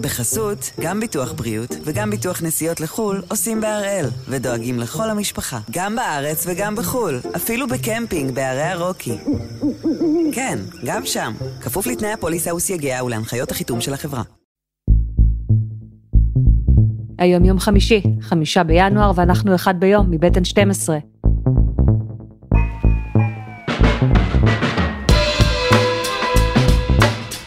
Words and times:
בחסות, 0.00 0.70
גם 0.80 1.00
ביטוח 1.00 1.32
בריאות 1.32 1.70
וגם 1.84 2.10
ביטוח 2.10 2.42
נסיעות 2.42 2.80
לחו"ל 2.80 3.22
עושים 3.28 3.60
בהראל, 3.60 4.06
ודואגים 4.28 4.78
לכל 4.78 5.10
המשפחה, 5.10 5.58
גם 5.70 5.96
בארץ 5.96 6.44
וגם 6.48 6.76
בחו"ל, 6.76 7.20
אפילו 7.36 7.68
בקמפינג 7.68 8.34
בערי 8.34 8.62
הרוקי. 8.62 9.18
כן, 10.32 10.58
גם 10.84 11.06
שם, 11.06 11.32
כפוף 11.60 11.86
לתנאי 11.86 12.12
הפוליסה 12.12 12.54
וסייגיה 12.54 13.04
ולהנחיות 13.04 13.50
החיתום 13.50 13.80
של 13.80 13.94
החברה. 13.94 14.22
היום 17.18 17.44
יום 17.44 17.58
חמישי, 17.58 18.02
חמישה 18.20 18.64
בינואר, 18.64 19.12
ואנחנו 19.14 19.54
אחד 19.54 19.80
ביום, 19.80 20.10
מבית 20.10 20.36
N12. 20.36 21.19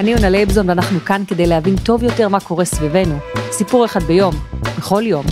אני 0.03 0.11
יונה 0.11 0.29
לייבזון 0.29 0.69
ואנחנו 0.69 0.99
כאן 0.99 1.21
כדי 1.27 1.47
להבין 1.47 1.75
טוב 1.85 2.03
יותר 2.03 2.29
מה 2.29 2.39
קורה 2.39 2.65
סביבנו. 2.65 3.15
סיפור 3.51 3.85
אחד 3.85 3.99
ביום, 3.99 4.33
בכל 4.77 5.03
יום. 5.05 5.25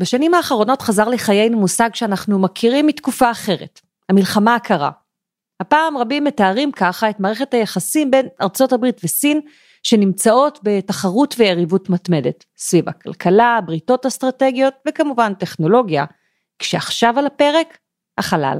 בשנים 0.00 0.34
האחרונות 0.34 0.82
חזר 0.82 1.08
לחיינו 1.08 1.60
מושג 1.60 1.90
שאנחנו 1.94 2.38
מכירים 2.38 2.86
מתקופה 2.86 3.30
אחרת, 3.30 3.80
המלחמה 4.08 4.54
הקרה. 4.54 4.90
הפעם 5.60 5.98
רבים 5.98 6.24
מתארים 6.24 6.72
ככה 6.72 7.10
את 7.10 7.20
מערכת 7.20 7.54
היחסים 7.54 8.10
בין 8.10 8.26
ארצות 8.42 8.72
הברית 8.72 9.00
וסין, 9.04 9.40
שנמצאות 9.82 10.58
בתחרות 10.62 11.34
ויריבות 11.38 11.90
מתמדת, 11.90 12.44
סביב 12.56 12.88
הכלכלה, 12.88 13.58
בריתות 13.66 14.06
אסטרטגיות 14.06 14.74
וכמובן 14.88 15.34
טכנולוגיה, 15.34 16.04
כשעכשיו 16.58 17.18
על 17.18 17.26
הפרק 17.26 17.78
החלל. 18.18 18.58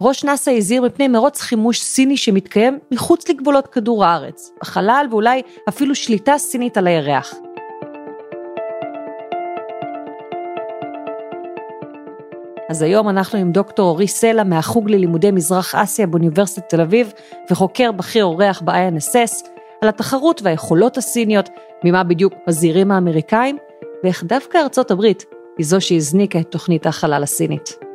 ראש 0.00 0.24
נאס"א 0.24 0.50
הזהיר 0.50 0.82
מפני 0.82 1.08
מרוץ 1.08 1.40
חימוש 1.40 1.80
סיני 1.80 2.16
שמתקיים 2.16 2.78
מחוץ 2.90 3.28
לגבולות 3.28 3.66
כדור 3.66 4.04
הארץ, 4.04 4.52
החלל 4.62 5.06
ואולי 5.10 5.42
אפילו 5.68 5.94
שליטה 5.94 6.38
סינית 6.38 6.76
על 6.76 6.86
הירח. 6.86 7.34
אז 12.70 12.82
היום 12.82 13.08
אנחנו 13.08 13.38
עם 13.38 13.52
דוקטור 13.52 13.90
אורי 13.90 14.08
סלע 14.08 14.44
מהחוג 14.44 14.90
ללימודי 14.90 15.30
מזרח 15.30 15.74
אסיה 15.74 16.06
באוניברסיטת 16.06 16.68
תל 16.68 16.80
אביב 16.80 17.12
וחוקר 17.50 17.92
בכיר 17.92 18.24
אורח 18.24 18.62
ב-INSS 18.64 19.48
על 19.80 19.88
התחרות 19.88 20.40
והיכולות 20.44 20.96
הסיניות, 20.96 21.48
ממה 21.84 22.04
בדיוק 22.04 22.34
מזהירים 22.48 22.90
האמריקאים, 22.90 23.58
ואיך 24.04 24.24
דווקא 24.24 24.58
ארצות 24.58 24.90
הברית 24.90 25.24
היא 25.58 25.66
זו 25.66 25.80
שהזניקה 25.80 26.40
את 26.40 26.50
תוכנית 26.50 26.86
החלל 26.86 27.22
הסינית. 27.22 27.87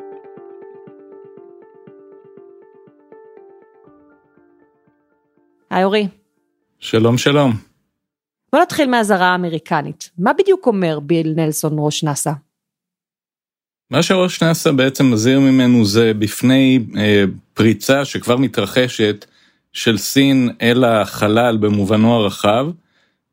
היי 5.74 5.84
אורי. 5.84 6.08
שלום 6.80 7.18
שלום. 7.18 7.54
בוא 8.52 8.62
נתחיל 8.62 8.90
מהאזהרה 8.90 9.28
האמריקנית. 9.28 10.10
מה 10.18 10.34
בדיוק 10.34 10.66
אומר 10.68 11.00
ביל 11.00 11.34
נלסון 11.36 11.74
ראש 11.78 12.04
נאס"א? 12.04 12.32
מה 13.92 14.04
שראש 14.04 14.44
נאס"א 14.44 14.72
בעצם 14.72 15.12
מזהיר 15.12 15.40
ממנו 15.40 15.86
זה 15.86 16.14
בפני 16.14 16.80
אה, 16.98 17.24
פריצה 17.54 18.06
שכבר 18.06 18.38
מתרחשת 18.38 19.26
של 19.74 19.98
סין 19.98 20.50
אל 20.62 20.84
החלל 20.84 21.58
במובנו 21.58 22.14
הרחב, 22.14 22.68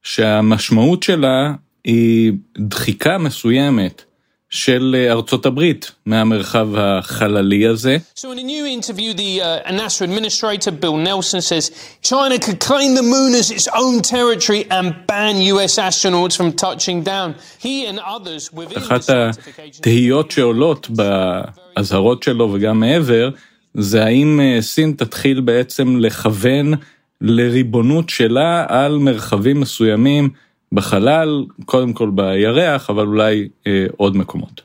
שהמשמעות 0.02 1.02
שלה 1.02 1.54
היא 1.84 2.32
דחיקה 2.58 3.18
מסוימת 3.18 4.04
של 4.50 5.06
ארצות 5.10 5.46
הברית 5.46 5.90
מהמרחב 6.06 6.68
החללי 6.76 7.66
הזה. 7.66 7.96
So 8.16 8.32
in 8.32 8.38
a 8.38 8.42
new 8.42 8.66
interview, 8.66 9.14
the 9.14 9.40
uh, 9.40 9.70
NASA 9.70 10.02
administrator 10.02 10.72
Bill 10.72 10.96
Nelson 10.96 11.40
says 11.40 11.70
China 12.02 12.36
could 12.44 12.58
claim 12.68 12.90
the 13.00 13.06
moon 13.14 13.32
as 13.40 13.50
its 13.56 13.68
own 13.82 14.02
territory 14.02 14.62
and 14.76 14.86
ban 15.08 15.36
US 15.54 15.74
astronauts 15.78 16.36
from 16.36 16.50
touching 16.52 16.98
down. 17.12 17.28
He 17.66 17.86
and 17.86 17.98
others 18.00 18.52
within 18.52 18.78
אחת 18.78 19.10
התהיות 19.10 20.30
שעולות 20.30 20.90
באזהרות 20.90 22.22
שלו 22.22 22.50
וגם 22.52 22.80
מעבר, 22.80 23.30
זה 23.74 24.04
האם 24.04 24.40
סין 24.60 24.92
תתחיל 24.96 25.40
בעצם 25.40 25.96
לכוון 25.98 26.74
לריבונות 27.20 28.08
שלה 28.08 28.66
על 28.68 28.98
מרחבים 28.98 29.60
מסוימים 29.60 30.30
בחלל, 30.74 31.44
קודם 31.64 31.92
כל 31.92 32.10
בירח, 32.10 32.90
אבל 32.90 33.06
אולי 33.06 33.48
אה, 33.66 33.86
עוד 33.96 34.16
מקומות. 34.16 34.62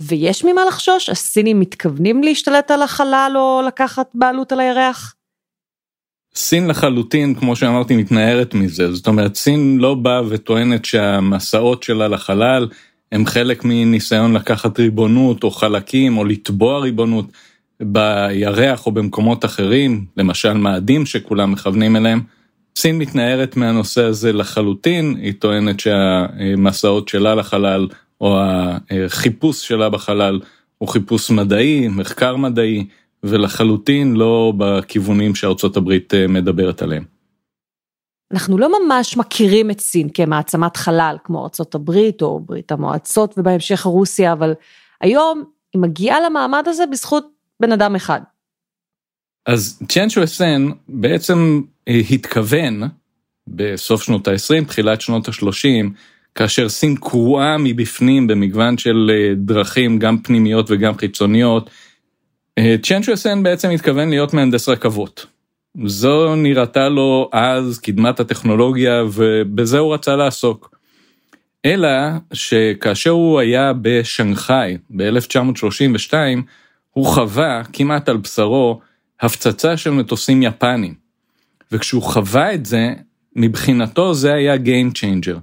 ויש 0.00 0.44
ממה 0.44 0.64
לחשוש? 0.64 1.08
הסינים 1.08 1.60
מתכוונים 1.60 2.22
להשתלט 2.22 2.70
על 2.70 2.82
החלל 2.82 3.32
או 3.36 3.62
לקחת 3.66 4.10
בעלות 4.14 4.52
על 4.52 4.60
הירח? 4.60 5.14
סין 6.34 6.66
לחלוטין, 6.66 7.34
כמו 7.34 7.56
שאמרתי, 7.56 7.96
מתנערת 7.96 8.54
מזה. 8.54 8.92
זאת 8.94 9.06
אומרת, 9.06 9.34
סין 9.34 9.78
לא 9.78 9.94
באה 9.94 10.22
וטוענת 10.28 10.84
שהמסעות 10.84 11.82
שלה 11.82 12.08
לחלל 12.08 12.68
הם 13.12 13.26
חלק 13.26 13.64
מניסיון 13.64 14.32
לקחת 14.32 14.78
ריבונות 14.78 15.44
או 15.44 15.50
חלקים 15.50 16.18
או 16.18 16.24
לתבוע 16.24 16.78
ריבונות 16.78 17.26
בירח 17.80 18.86
או 18.86 18.92
במקומות 18.92 19.44
אחרים, 19.44 20.04
למשל 20.16 20.52
מאדים 20.52 21.06
שכולם 21.06 21.52
מכוונים 21.52 21.96
אליהם. 21.96 22.20
סין 22.76 22.98
מתנערת 22.98 23.56
מהנושא 23.56 24.02
הזה 24.02 24.32
לחלוטין, 24.32 25.16
היא 25.16 25.32
טוענת 25.38 25.80
שהמסעות 25.80 27.08
שלה 27.08 27.34
לחלל 27.34 27.88
או 28.20 28.38
החיפוש 28.90 29.68
שלה 29.68 29.90
בחלל 29.90 30.40
הוא 30.78 30.88
חיפוש 30.88 31.30
מדעי, 31.30 31.88
מחקר 31.88 32.36
מדעי, 32.36 32.86
ולחלוטין 33.22 34.16
לא 34.16 34.52
בכיוונים 34.56 35.34
שארצות 35.34 35.76
הברית 35.76 36.14
אה, 36.14 36.26
מדברת 36.26 36.82
עליהם. 36.82 37.04
אנחנו 38.32 38.58
לא 38.58 38.70
ממש 38.80 39.16
מכירים 39.16 39.70
את 39.70 39.80
סין 39.80 40.08
כמעצמת 40.14 40.76
חלל 40.76 41.16
כמו 41.24 41.42
ארצות 41.42 41.74
הברית 41.74 42.22
או 42.22 42.40
ברית 42.40 42.72
המועצות 42.72 43.34
ובהמשך 43.38 43.80
רוסיה, 43.80 44.32
אבל 44.32 44.52
היום 45.00 45.44
היא 45.72 45.82
מגיעה 45.82 46.20
למעמד 46.20 46.62
הזה 46.66 46.84
בזכות 46.86 47.26
בן 47.60 47.72
אדם 47.72 47.96
אחד. 47.96 48.20
אז 49.46 49.82
צ'יאן 49.88 50.10
שואסן 50.10 50.68
בעצם 50.88 51.60
אה, 51.88 52.00
התכוון 52.10 52.82
בסוף 53.46 54.02
שנות 54.02 54.28
ה-20, 54.28 54.64
תחילת 54.64 55.00
שנות 55.00 55.28
ה-30, 55.28 55.88
כאשר 56.34 56.68
סין 56.68 56.96
קרועה 56.96 57.58
מבפנים 57.58 58.26
במגוון 58.26 58.78
של 58.78 59.10
אה, 59.14 59.34
דרכים, 59.36 59.98
גם 59.98 60.18
פנימיות 60.18 60.66
וגם 60.68 60.98
חיצוניות, 60.98 61.70
אה, 62.58 62.76
צ'יאן 62.82 63.02
שואסן 63.02 63.42
בעצם 63.42 63.70
התכוון 63.70 64.10
להיות 64.10 64.34
מהנדס 64.34 64.68
רכבות. 64.68 65.26
זו 65.84 66.36
נראתה 66.36 66.88
לו 66.88 67.30
אז 67.32 67.78
קדמת 67.78 68.20
הטכנולוגיה 68.20 69.02
ובזה 69.12 69.78
הוא 69.78 69.94
רצה 69.94 70.16
לעסוק. 70.16 70.76
אלא 71.64 71.88
שכאשר 72.32 73.10
הוא 73.10 73.40
היה 73.40 73.72
בשנגחאי 73.82 74.76
ב-1932, 74.90 76.14
הוא 76.90 77.06
חווה 77.06 77.62
כמעט 77.72 78.08
על 78.08 78.16
בשרו 78.16 78.80
הפצצה 79.22 79.76
של 79.76 79.90
מטוסים 79.90 80.42
יפנים. 80.42 80.94
וכשהוא 81.72 82.02
חווה 82.02 82.54
את 82.54 82.66
זה, 82.66 82.94
מבחינתו 83.36 84.14
זה 84.14 84.34
היה 84.34 84.54
Game 84.54 84.98
Changer. 84.98 85.38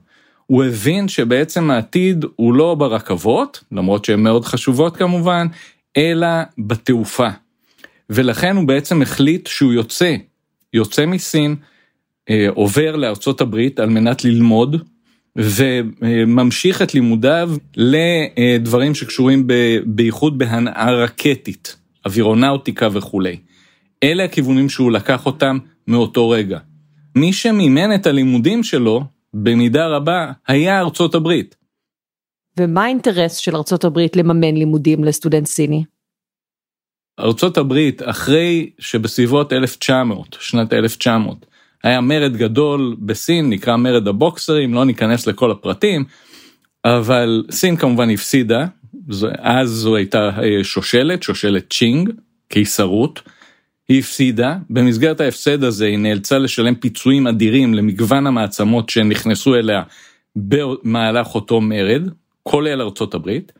הוא 0.45 0.63
הבין 0.63 1.07
שבעצם 1.07 1.71
העתיד 1.71 2.25
הוא 2.35 2.53
לא 2.53 2.75
ברכבות, 2.75 3.63
למרות 3.71 4.05
שהן 4.05 4.19
מאוד 4.19 4.45
חשובות 4.45 4.97
כמובן, 4.97 5.47
אלא 5.97 6.27
בתעופה. 6.57 7.29
ולכן 8.09 8.55
הוא 8.55 8.67
בעצם 8.67 9.01
החליט 9.01 9.47
שהוא 9.47 9.73
יוצא, 9.73 10.15
יוצא 10.73 11.05
מסין, 11.05 11.55
אה, 12.29 12.47
עובר 12.49 12.95
לארצות 12.95 13.41
הברית 13.41 13.79
על 13.79 13.89
מנת 13.89 14.25
ללמוד, 14.25 14.83
וממשיך 15.35 16.81
את 16.81 16.93
לימודיו 16.93 17.51
לדברים 17.75 18.95
שקשורים 18.95 19.47
בייחוד 19.85 20.37
בהנאה 20.37 20.91
רקטית, 20.91 21.75
אווירונאוטיקה 22.05 22.87
וכולי. 22.93 23.37
אלה 24.03 24.23
הכיוונים 24.23 24.69
שהוא 24.69 24.91
לקח 24.91 25.25
אותם 25.25 25.57
מאותו 25.87 26.29
רגע. 26.29 26.59
מי 27.15 27.33
שמימן 27.33 27.95
את 27.95 28.05
הלימודים 28.05 28.63
שלו, 28.63 29.03
במידה 29.33 29.87
רבה, 29.87 30.31
היה 30.47 30.79
ארצות 30.79 31.15
הברית. 31.15 31.55
ומה 32.59 32.83
האינטרס 32.83 33.35
של 33.35 33.55
ארצות 33.55 33.83
הברית 33.83 34.15
לממן 34.15 34.55
לימודים 34.55 35.03
לסטודנט 35.03 35.47
סיני? 35.47 35.83
ארצות 37.19 37.57
הברית, 37.57 38.01
אחרי 38.05 38.69
שבסביבות 38.79 39.53
1900, 39.53 40.37
שנת 40.39 40.73
1900, 40.73 41.45
היה 41.83 42.01
מרד 42.01 42.37
גדול 42.37 42.95
בסין, 42.99 43.49
נקרא 43.49 43.77
מרד 43.77 44.07
הבוקסרים, 44.07 44.73
לא 44.73 44.85
ניכנס 44.85 45.27
לכל 45.27 45.51
הפרטים, 45.51 46.05
אבל 46.85 47.43
סין 47.51 47.75
כמובן 47.75 48.09
הפסידה, 48.09 48.65
אז 49.39 49.69
זו 49.69 49.95
הייתה 49.95 50.29
אה, 50.43 50.63
שושלת, 50.63 51.23
שושלת 51.23 51.73
צ'ינג, 51.73 52.09
קיסרות, 52.47 53.21
היא 53.89 53.99
הפסידה, 53.99 54.55
במסגרת 54.69 55.21
ההפסד 55.21 55.63
הזה 55.63 55.85
היא 55.85 55.97
נאלצה 55.97 56.37
לשלם 56.37 56.75
פיצויים 56.75 57.27
אדירים 57.27 57.73
למגוון 57.73 58.27
המעצמות 58.27 58.89
שנכנסו 58.89 59.55
אליה 59.55 59.83
במהלך 60.35 61.35
אותו 61.35 61.61
מרד, 61.61 62.09
כולל 62.43 62.81
ארצות 62.81 63.13
הברית, 63.13 63.51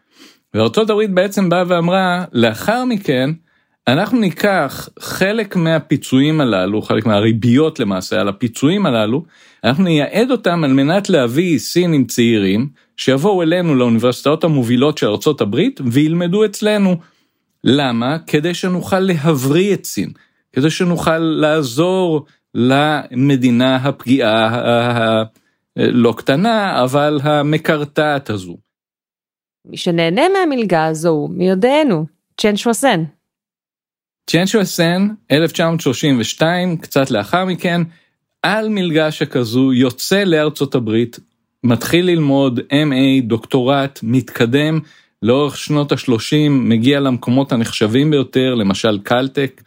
וארצות 0.54 0.90
הברית 0.90 1.12
בעצם 1.12 1.50
באה 1.50 1.64
ואמרה, 1.68 2.26
לאחר 2.34 2.86
מכן, 2.86 3.30
אנחנו 3.88 4.20
ניקח 4.20 4.90
חלק 5.00 5.56
מהפיצויים 5.56 6.42
הללו, 6.42 6.82
חלק 6.82 7.06
מהריביות 7.06 7.80
למעשה 7.80 8.22
על 8.22 8.28
הפיצויים 8.28 8.86
הללו, 8.86 9.24
אנחנו 9.64 9.84
נייעד 9.84 10.32
אותם 10.32 10.64
על 10.64 10.74
מנת 10.74 11.10
להביא 11.10 11.60
סינים 11.60 12.06
צעירים 12.06 12.70
שיבואו 12.98 13.42
אלינו 13.42 13.76
לאוניברסיטאות 13.76 14.44
המובילות 14.44 14.98
של 14.98 15.08
ארה"ב 15.08 15.56
וילמדו 15.92 16.46
אצלנו. 16.46 16.96
למה? 17.64 18.18
כדי 18.28 18.54
שנוכל 18.54 19.00
להבריא 19.00 19.74
את 19.74 19.86
סין, 19.86 20.10
כדי 20.54 20.70
שנוכל 20.70 21.18
לעזור 21.20 22.26
למדינה 22.54 23.76
הפגיעה 23.76 24.48
הלא 25.76 26.14
קטנה, 26.18 26.84
אבל 26.84 27.20
המקרטעת 27.24 28.30
הזו. 28.30 28.58
מי 29.66 29.78
שנהנה 29.78 30.22
מהמלגה 30.30 30.86
הזו 30.86 31.28
מי 31.32 31.50
יודענו, 31.50 32.06
צ'ן 32.42 32.58
שואסן. 32.58 33.04
צ'ן 34.30 34.46
שואסן, 34.48 35.08
1932, 35.32 36.78
קצת 36.78 37.12
לאחר 37.12 37.46
מכן, 37.46 37.82
על 38.44 38.70
מלגה 38.70 39.12
שכזו 39.12 39.74
יוצא 39.74 40.24
לארצות 40.24 40.76
הברית, 40.76 41.20
מתחיל 41.64 42.06
ללמוד 42.06 42.60
MA, 42.60 43.24
דוקטורט, 43.24 44.00
מתקדם, 44.04 44.80
לאורך 45.22 45.58
שנות 45.58 45.92
ה-30 45.92 46.50
מגיע 46.50 47.00
למקומות 47.00 47.52
הנחשבים 47.52 48.12
ביותר, 48.12 48.56
למשל 48.56 49.00
קלטק, 49.04 49.62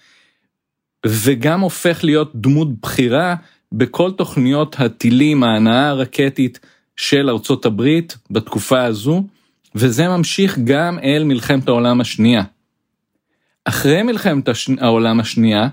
וגם 1.07 1.61
הופך 1.61 2.05
להיות 2.05 2.31
דמות 2.35 2.81
בכירה 2.81 3.35
בכל 3.73 4.13
תוכניות 4.13 4.77
הטילים, 4.81 5.43
ההנאה 5.43 5.89
הרקטית 5.89 6.61
של 6.97 7.31
ארצות 7.31 7.67
הברית 7.67 8.17
בתקופה 8.31 8.85
הזו, 8.85 9.25
וזה 9.75 10.09
ממשיך 10.09 10.59
גם 10.65 10.99
אל 10.99 11.25
מלחמת 11.25 11.69
העולם 11.69 12.01
השנייה. 12.01 12.43
אחרי 13.65 14.03
מלחמת 14.03 14.49
הש... 14.49 14.71
העולם 14.81 15.21
השנייה, 15.21 15.69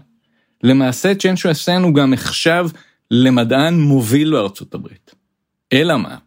למעשה 0.64 1.16
צ'נשו 1.16 1.52
אסן 1.52 1.82
הוא 1.82 1.94
גם 1.94 2.14
נחשב 2.14 2.68
למדען 3.12 3.80
מוביל 3.80 4.32
בארצות 4.32 4.74
הברית. 4.74 5.16
אלא 5.74 5.98
מה? 5.98 6.18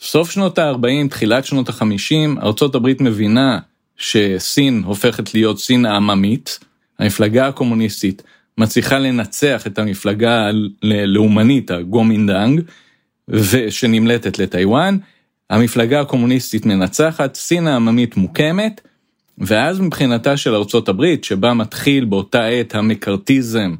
סוף 0.00 0.30
שנות 0.30 0.58
ה-40, 0.58 1.08
תחילת 1.10 1.44
שנות 1.44 1.68
ה-50, 1.68 2.42
ארצות 2.42 2.74
הברית 2.74 3.00
מבינה 3.00 3.58
שסין 3.96 4.82
הופכת 4.86 5.34
להיות 5.34 5.58
סין 5.58 5.86
העממית, 5.86 6.58
המפלגה 6.98 7.48
הקומוניסטית 7.48 8.22
מצליחה 8.58 8.98
לנצח 8.98 9.66
את 9.66 9.78
המפלגה 9.78 10.50
הלאומנית, 10.82 11.70
הגומינדאנג, 11.70 12.60
שנמלטת 13.70 14.38
לטיוואן, 14.38 14.98
המפלגה 15.50 16.00
הקומוניסטית 16.00 16.66
מנצחת, 16.66 17.34
סין 17.34 17.66
העממית 17.66 18.16
מוקמת, 18.16 18.80
ואז 19.38 19.80
מבחינתה 19.80 20.36
של 20.36 20.54
ארצות 20.54 20.88
הברית, 20.88 21.24
שבה 21.24 21.54
מתחיל 21.54 22.04
באותה 22.04 22.46
עת 22.46 22.74
המקארתיזם 22.74 23.74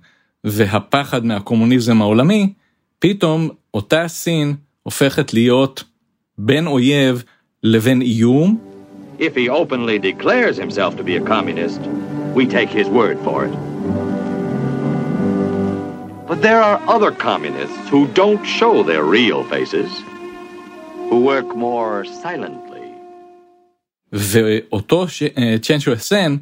והפחד 0.44 1.24
מהקומוניזם 1.24 2.02
העולמי, 2.02 2.52
פתאום 2.98 3.48
אותה 3.74 4.08
סין 4.08 4.54
הופכת 4.82 5.34
להיות 5.34 5.84
בין 6.42 6.66
אויב 6.66 7.24
לבין 7.62 8.02
איום. 8.02 8.58
If 9.18 9.34
he 9.36 9.48
openly 9.48 9.98
declares 9.98 10.56
himself 10.56 10.96
to 10.96 11.02
be 11.04 11.14
a 11.16 11.24
communist, 11.34 11.80
we 12.34 12.46
take 12.46 12.70
his 12.80 12.88
word 12.88 13.18
for 13.26 13.44
it. 13.46 13.54
But 16.28 16.38
there 16.46 16.62
are 16.68 16.78
other 16.94 17.12
communists 17.28 17.82
who 17.92 18.02
don't 18.20 18.44
show 18.58 18.74
their 18.90 19.04
real 19.18 19.40
faces, 19.52 19.90
who 21.08 21.18
work 21.30 21.48
more 21.66 22.04
silently. 22.24 22.86
ואותו 24.12 25.06
צ'ן 25.62 25.80
שואסן 25.80 26.36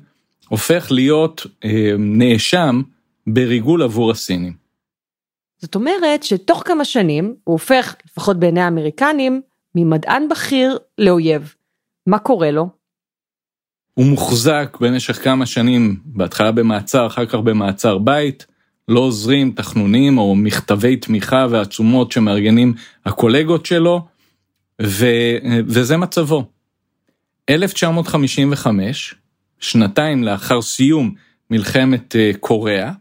הופך 0.48 0.90
להיות 0.90 1.46
נאשם 1.98 2.82
בריגול 3.26 3.82
עבור 3.82 4.10
הסינים. 4.10 4.52
זאת 5.58 5.74
אומרת 5.74 6.22
שתוך 6.22 6.62
כמה 6.66 6.84
שנים 6.84 7.34
הוא 7.44 7.52
הופך, 7.52 7.94
לפחות 8.06 8.36
בעיני 8.36 8.60
האמריקנים, 8.60 9.40
ממדען 9.74 10.28
בכיר 10.28 10.78
לאויב. 10.98 11.54
מה 12.06 12.18
קורה 12.18 12.50
לו? 12.50 12.68
הוא 13.94 14.06
מוחזק 14.06 14.76
במשך 14.80 15.24
כמה 15.24 15.46
שנים, 15.46 16.00
בהתחלה 16.04 16.52
במעצר, 16.52 17.06
אחר 17.06 17.26
כך 17.26 17.34
במעצר 17.34 17.98
בית, 17.98 18.46
לא 18.88 19.00
עוזרים 19.00 19.52
תחנונים 19.52 20.18
או 20.18 20.36
מכתבי 20.36 20.96
תמיכה 20.96 21.46
ועצומות 21.50 22.12
שמארגנים 22.12 22.74
הקולגות 23.06 23.66
שלו, 23.66 24.06
ו... 24.82 25.06
וזה 25.66 25.96
מצבו. 25.96 26.44
1955, 27.50 29.14
שנתיים 29.60 30.24
לאחר 30.24 30.62
סיום 30.62 31.14
מלחמת 31.50 32.16
אה, 32.16 32.30
קוריאה, 32.40 32.92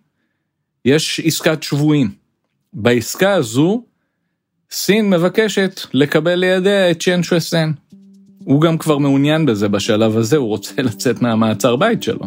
יש 0.85 1.21
עסקת 1.25 1.63
שבויים. 1.63 2.11
בעסקה 2.73 3.33
הזו, 3.33 3.83
סין 4.71 5.09
מבקשת 5.09 5.79
לקבל 5.93 6.35
לידיה 6.35 6.91
את 6.91 7.03
צ'ן 7.03 7.23
שואסן. 7.23 7.71
הוא 8.43 8.61
גם 8.61 8.77
כבר 8.77 8.97
מעוניין 8.97 9.45
בזה 9.45 9.69
בשלב 9.69 10.17
הזה, 10.17 10.37
הוא 10.37 10.47
רוצה 10.47 10.81
לצאת 10.87 11.21
מהמעצר 11.21 11.75
בית 11.75 12.03
שלו. 12.03 12.25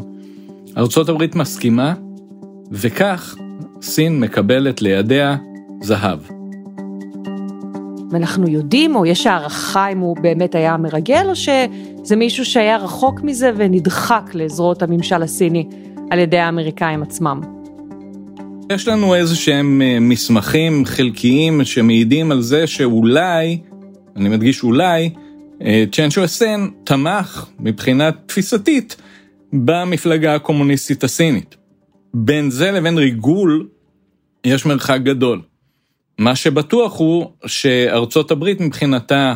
ארה"ב 0.77 1.25
מסכימה, 1.35 1.95
וכך 2.71 3.37
סין 3.83 4.21
מקבלת 4.21 4.83
לידיה 4.83 5.37
זהב. 5.83 6.19
ואנחנו 8.11 8.49
יודעים, 8.49 8.97
או 8.97 9.07
יש 9.07 9.27
הערכה 9.27 9.89
אם 9.89 9.99
הוא 9.99 10.17
באמת 10.17 10.55
היה 10.55 10.77
מרגל, 10.77 11.27
או 11.29 11.37
שזה 11.37 12.17
מישהו 12.17 12.45
שהיה 12.45 12.77
רחוק 12.77 13.21
מזה 13.23 13.51
ונדחק 13.57 14.31
לזרועות 14.35 14.83
הממשל 14.83 15.23
הסיני 15.23 15.69
על 16.11 16.19
ידי 16.19 16.39
האמריקאים 16.39 17.03
עצמם. 17.03 17.60
יש 18.71 18.89
לנו 18.89 19.15
איזה 19.15 19.37
שהם 19.37 19.83
אה, 19.83 20.01
מסמכים 20.01 20.85
חלקיים 20.85 21.65
שמעידים 21.65 22.33
על 22.33 22.41
זה 22.43 22.67
שאולי, 22.67 23.59
אני 24.17 24.29
מדגיש 24.29 24.63
אולי, 24.63 25.11
אה, 25.63 25.85
צ'ן 25.93 26.11
שואסן 26.11 26.69
תמך 26.85 27.47
מבחינה 27.59 28.11
תפיסתית 28.13 28.97
במפלגה 29.53 30.35
הקומוניסטית 30.35 31.05
הסינית. 31.05 31.57
בין 32.15 32.51
זה 32.51 32.71
לבין 32.71 32.99
ריגול 32.99 33.69
יש 34.45 34.67
מרחק 34.67 35.01
גדול. 35.03 35.41
מה 36.19 36.37
שבטוח 36.37 36.99
הוא 36.99 37.31
שארצות 37.47 38.31
הברית 38.31 38.61
מבחינתה, 38.61 39.35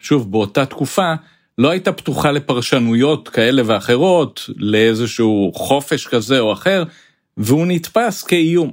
שוב, 0.00 0.32
באותה 0.32 0.66
תקופה, 0.66 1.14
לא 1.58 1.70
הייתה 1.70 1.92
פתוחה 1.92 2.32
לפרשנויות 2.32 3.28
כאלה 3.28 3.62
ואחרות, 3.66 4.50
לאיזשהו 4.56 5.52
חופש 5.54 6.06
כזה 6.06 6.40
או 6.40 6.52
אחר, 6.52 6.84
והוא 7.42 7.66
נתפס 7.66 8.22
כאיום. 8.22 8.70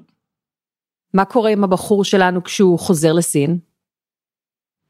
מה 1.13 1.25
קורה 1.25 1.51
עם 1.51 1.63
הבחור 1.63 2.03
שלנו 2.03 2.43
כשהוא 2.43 2.79
חוזר 2.79 3.13
לסין? 3.13 3.57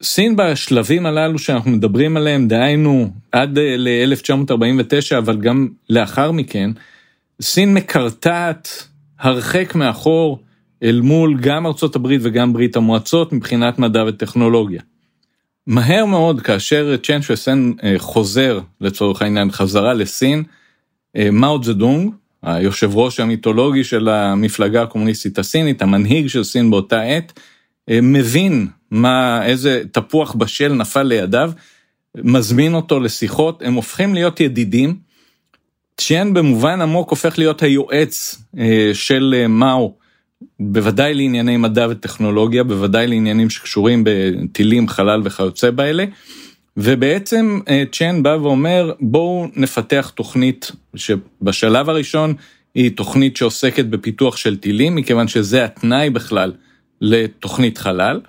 סין 0.04 0.36
בשלבים 0.36 1.06
הללו 1.06 1.40
שאנחנו 1.40 1.72
מדברים 1.72 2.18
עליהם, 2.18 2.48
דהיינו 2.48 3.10
עד 3.32 3.58
אה, 3.58 3.76
ל-1949, 3.78 5.18
אבל 5.18 5.38
גם 5.38 5.68
לאחר 5.90 6.32
מכן, 6.32 6.72
סין 7.42 7.74
מקרטעת 7.74 8.88
הרחק 9.20 9.76
מאחור 9.76 10.40
אל 10.84 11.02
מול 11.02 11.38
גם 11.42 11.66
ארצות 11.66 11.96
הברית 11.96 12.22
וגם 12.24 12.54
ברית 12.54 12.76
המועצות 12.76 13.34
מבחינת 13.34 13.80
מדע 13.80 14.04
וטכנולוגיה. 14.08 14.82
מהר 15.68 16.06
מאוד 16.06 16.42
כאשר 16.42 16.98
צ'ן 17.04 17.22
שסן 17.22 17.72
אה, 17.84 17.96
חוזר 17.98 18.60
לצורך 18.82 19.22
העניין 19.22 19.52
חזרה 19.52 19.94
לסין, 19.94 20.44
אה, 21.16 21.32
מאו 21.32 21.62
צדונג, 21.62 22.14
היושב 22.44 22.96
ראש 22.96 23.20
המיתולוגי 23.20 23.84
של 23.84 24.10
המפלגה 24.10 24.82
הקומוניסטית 24.84 25.40
הסינית, 25.40 25.82
המנהיג 25.82 26.28
של 26.28 26.44
סין 26.44 26.72
באותה 26.72 27.02
עת, 27.02 27.40
אה, 27.90 28.00
מבין 28.02 28.68
מה, 28.92 29.46
איזה 29.46 29.82
תפוח 29.92 30.36
בשל 30.36 30.74
נפל 30.74 31.04
לידיו, 31.04 31.52
מזמין 32.16 32.74
אותו 32.74 33.00
לשיחות, 33.00 33.62
הם 33.66 33.74
הופכים 33.74 34.14
להיות 34.14 34.40
ידידים. 34.40 34.96
צ'יין 35.98 36.34
במובן 36.34 36.82
עמוק 36.82 37.10
הופך 37.10 37.38
להיות 37.38 37.64
היועץ 37.64 38.42
של 38.94 39.46
מאו 39.50 39.96
בוודאי 40.60 41.14
לענייני 41.14 41.58
מדע 41.58 41.88
וטכנולוגיה, 41.90 42.64
בוודאי 42.64 43.08
לעניינים 43.08 43.50
שקשורים 43.50 44.04
בטילים, 44.06 44.88
חלל 44.88 45.22
וכיוצא 45.24 45.72
באלה. 45.72 46.06
ובעצם 46.78 47.60
אה, 47.70 47.84
צ'ן 47.92 48.24
בא 48.24 48.38
ואומר 48.42 48.92
בואו 49.00 49.48
נפתח 49.56 50.12
תוכנית 50.16 50.72
שבשלב 50.96 51.90
הראשון 51.90 52.34
היא 52.76 52.92
תוכנית 52.92 53.38
שעוסקת 53.38 53.86
בפיתוח 53.86 54.38
של 54.38 54.58
טילים, 54.58 54.96
מכיוון 54.96 55.28
שזה 55.28 55.66
התנאי 55.66 56.10
בכלל 56.10 56.54
לתוכנית 57.02 57.78
חלל. 57.78 58.22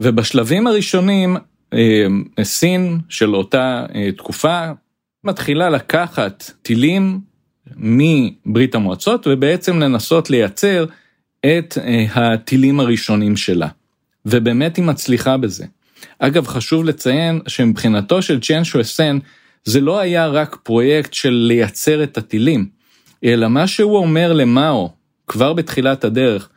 ובשלבים 0.00 0.66
הראשונים 0.66 1.36
אה, 1.74 2.06
סין 2.42 2.98
של 3.08 3.34
אותה 3.34 3.86
אה, 3.94 4.12
תקופה 4.12 4.70
מתחילה 5.24 5.70
לקחת 5.70 6.50
טילים 6.62 7.20
מברית 7.76 8.74
המועצות 8.74 9.26
ובעצם 9.26 9.78
לנסות 9.78 10.30
לייצר 10.30 10.86
את 11.46 11.78
הטילים 12.14 12.80
הראשונים 12.80 13.36
שלה, 13.36 13.68
ובאמת 14.26 14.76
היא 14.76 14.84
מצליחה 14.84 15.36
בזה. 15.36 15.66
אגב, 16.18 16.46
חשוב 16.46 16.84
לציין 16.84 17.40
שמבחינתו 17.46 18.22
של 18.22 18.40
צ'יאן 18.40 18.64
שואסן, 18.64 19.18
זה 19.64 19.80
לא 19.80 19.98
היה 19.98 20.26
רק 20.26 20.56
פרויקט 20.62 21.14
של 21.14 21.30
לייצר 21.30 22.02
את 22.02 22.18
הטילים, 22.18 22.68
אלא 23.24 23.48
מה 23.48 23.66
שהוא 23.66 23.96
אומר 23.96 24.32
למאו, 24.32 24.90
כבר 25.26 25.52
בתחילת 25.52 26.04
הדרך, 26.04 26.48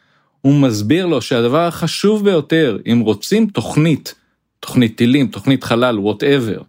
הוא 0.41 0.53
מסביר 0.53 1.05
לו 1.05 1.21
שהדבר 1.21 1.67
החשוב 1.67 2.25
ביותר, 2.25 2.77
אם 2.91 2.99
רוצים 2.99 3.47
תוכנית, 3.47 4.15
תוכנית 4.59 4.97
טילים, 4.97 5.27
תוכנית 5.27 5.63
חלל, 5.63 5.99
whatever, 5.99 6.61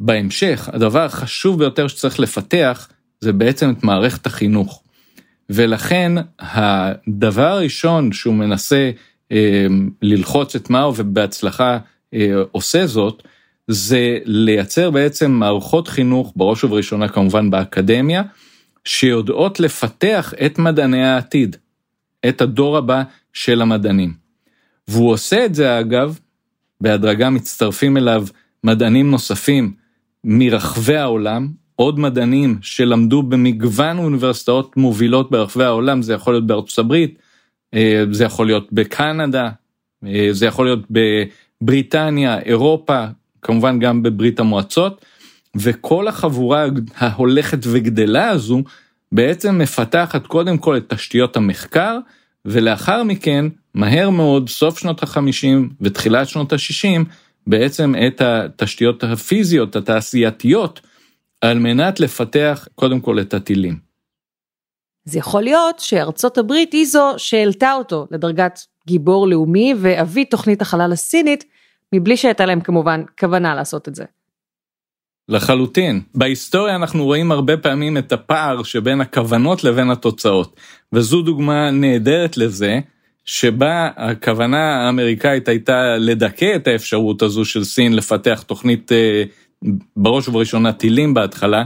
בהמשך, 0.00 0.68
הדבר 0.72 1.04
החשוב 1.04 1.58
ביותר 1.58 1.88
שצריך 1.88 2.20
לפתח, 2.20 2.88
זה 3.20 3.32
בעצם 3.32 3.70
את 3.70 3.84
מערכת 3.84 4.26
החינוך. 4.26 4.82
ולכן 5.50 6.12
הדבר 6.38 7.46
הראשון 7.46 8.12
שהוא 8.12 8.34
מנסה 8.34 8.90
ללחוץ 10.02 10.54
את 10.54 10.70
מאו 10.70 10.92
ובהצלחה 10.96 11.78
אה, 12.14 12.32
עושה 12.52 12.86
זאת, 12.86 13.22
זה 13.68 14.18
לייצר 14.24 14.90
בעצם 14.90 15.30
מערכות 15.30 15.88
חינוך, 15.88 16.32
בראש 16.36 16.64
ובראשונה 16.64 17.08
כמובן 17.08 17.50
באקדמיה, 17.50 18.22
שיודעות 18.84 19.60
לפתח 19.60 20.34
את 20.46 20.58
מדעני 20.58 21.04
העתיד, 21.04 21.56
את 22.28 22.40
הדור 22.40 22.76
הבא 22.76 23.02
של 23.32 23.62
המדענים. 23.62 24.14
והוא 24.88 25.10
עושה 25.10 25.44
את 25.44 25.54
זה 25.54 25.80
אגב, 25.80 26.18
בהדרגה 26.80 27.30
מצטרפים 27.30 27.96
אליו 27.96 28.26
מדענים 28.64 29.10
נוספים 29.10 29.72
מרחבי 30.24 30.96
העולם, 30.96 31.48
עוד 31.76 31.98
מדענים 31.98 32.58
שלמדו 32.62 33.22
במגוון 33.22 33.98
אוניברסיטאות 33.98 34.76
מובילות 34.76 35.30
ברחבי 35.30 35.64
העולם, 35.64 36.02
זה 36.02 36.14
יכול 36.14 36.34
להיות 36.34 36.46
בארצות 36.46 36.78
הברית, 36.78 37.18
זה 38.10 38.24
יכול 38.24 38.46
להיות 38.46 38.72
בקנדה, 38.72 39.50
אה, 40.06 40.28
זה 40.30 40.46
יכול 40.46 40.66
להיות 40.66 40.86
בבריטניה, 40.90 42.38
אירופה, 42.38 43.04
כמובן 43.42 43.78
גם 43.78 44.02
בברית 44.02 44.40
המועצות, 44.40 45.04
וכל 45.56 46.08
החבורה 46.08 46.66
ההולכת 46.96 47.58
וגדלה 47.62 48.28
הזו 48.28 48.62
בעצם 49.12 49.58
מפתחת 49.58 50.26
קודם 50.26 50.58
כל 50.58 50.76
את 50.76 50.94
תשתיות 50.94 51.36
המחקר, 51.36 51.98
ולאחר 52.44 53.02
מכן, 53.02 53.44
מהר 53.74 54.10
מאוד, 54.10 54.48
סוף 54.48 54.78
שנות 54.78 55.02
החמישים 55.02 55.70
ותחילת 55.80 56.28
שנות 56.28 56.52
השישים, 56.52 57.04
בעצם 57.46 57.94
את 58.06 58.20
התשתיות 58.20 59.04
הפיזיות, 59.04 59.76
התעשייתיות, 59.76 60.80
על 61.40 61.58
מנת 61.58 62.00
לפתח 62.00 62.68
קודם 62.74 63.00
כל 63.00 63.20
את 63.20 63.34
הטילים. 63.34 63.87
אז 65.08 65.16
יכול 65.16 65.42
להיות 65.42 65.78
שארצות 65.78 66.38
הברית 66.38 66.72
היא 66.72 66.86
זו 66.86 67.14
שהעלתה 67.16 67.74
אותו 67.74 68.06
לדרגת 68.10 68.60
גיבור 68.86 69.28
לאומי 69.28 69.74
ואבי 69.80 70.24
תוכנית 70.24 70.62
החלל 70.62 70.92
הסינית, 70.92 71.44
מבלי 71.94 72.16
שהייתה 72.16 72.46
להם 72.46 72.60
כמובן 72.60 73.02
כוונה 73.20 73.54
לעשות 73.54 73.88
את 73.88 73.94
זה. 73.94 74.04
לחלוטין. 75.28 76.00
בהיסטוריה 76.14 76.76
אנחנו 76.76 77.04
רואים 77.04 77.32
הרבה 77.32 77.56
פעמים 77.56 77.96
את 77.98 78.12
הפער 78.12 78.62
שבין 78.62 79.00
הכוונות 79.00 79.64
לבין 79.64 79.90
התוצאות, 79.90 80.60
וזו 80.92 81.22
דוגמה 81.22 81.70
נהדרת 81.70 82.36
לזה, 82.36 82.80
שבה 83.24 83.88
הכוונה 83.96 84.84
האמריקאית 84.86 85.48
הייתה 85.48 85.96
לדכא 85.98 86.56
את 86.56 86.66
האפשרות 86.66 87.22
הזו 87.22 87.44
של 87.44 87.64
סין 87.64 87.96
לפתח 87.96 88.42
תוכנית 88.46 88.92
אה, 88.92 89.22
בראש 89.96 90.28
ובראשונה 90.28 90.72
טילים 90.72 91.14
בהתחלה, 91.14 91.64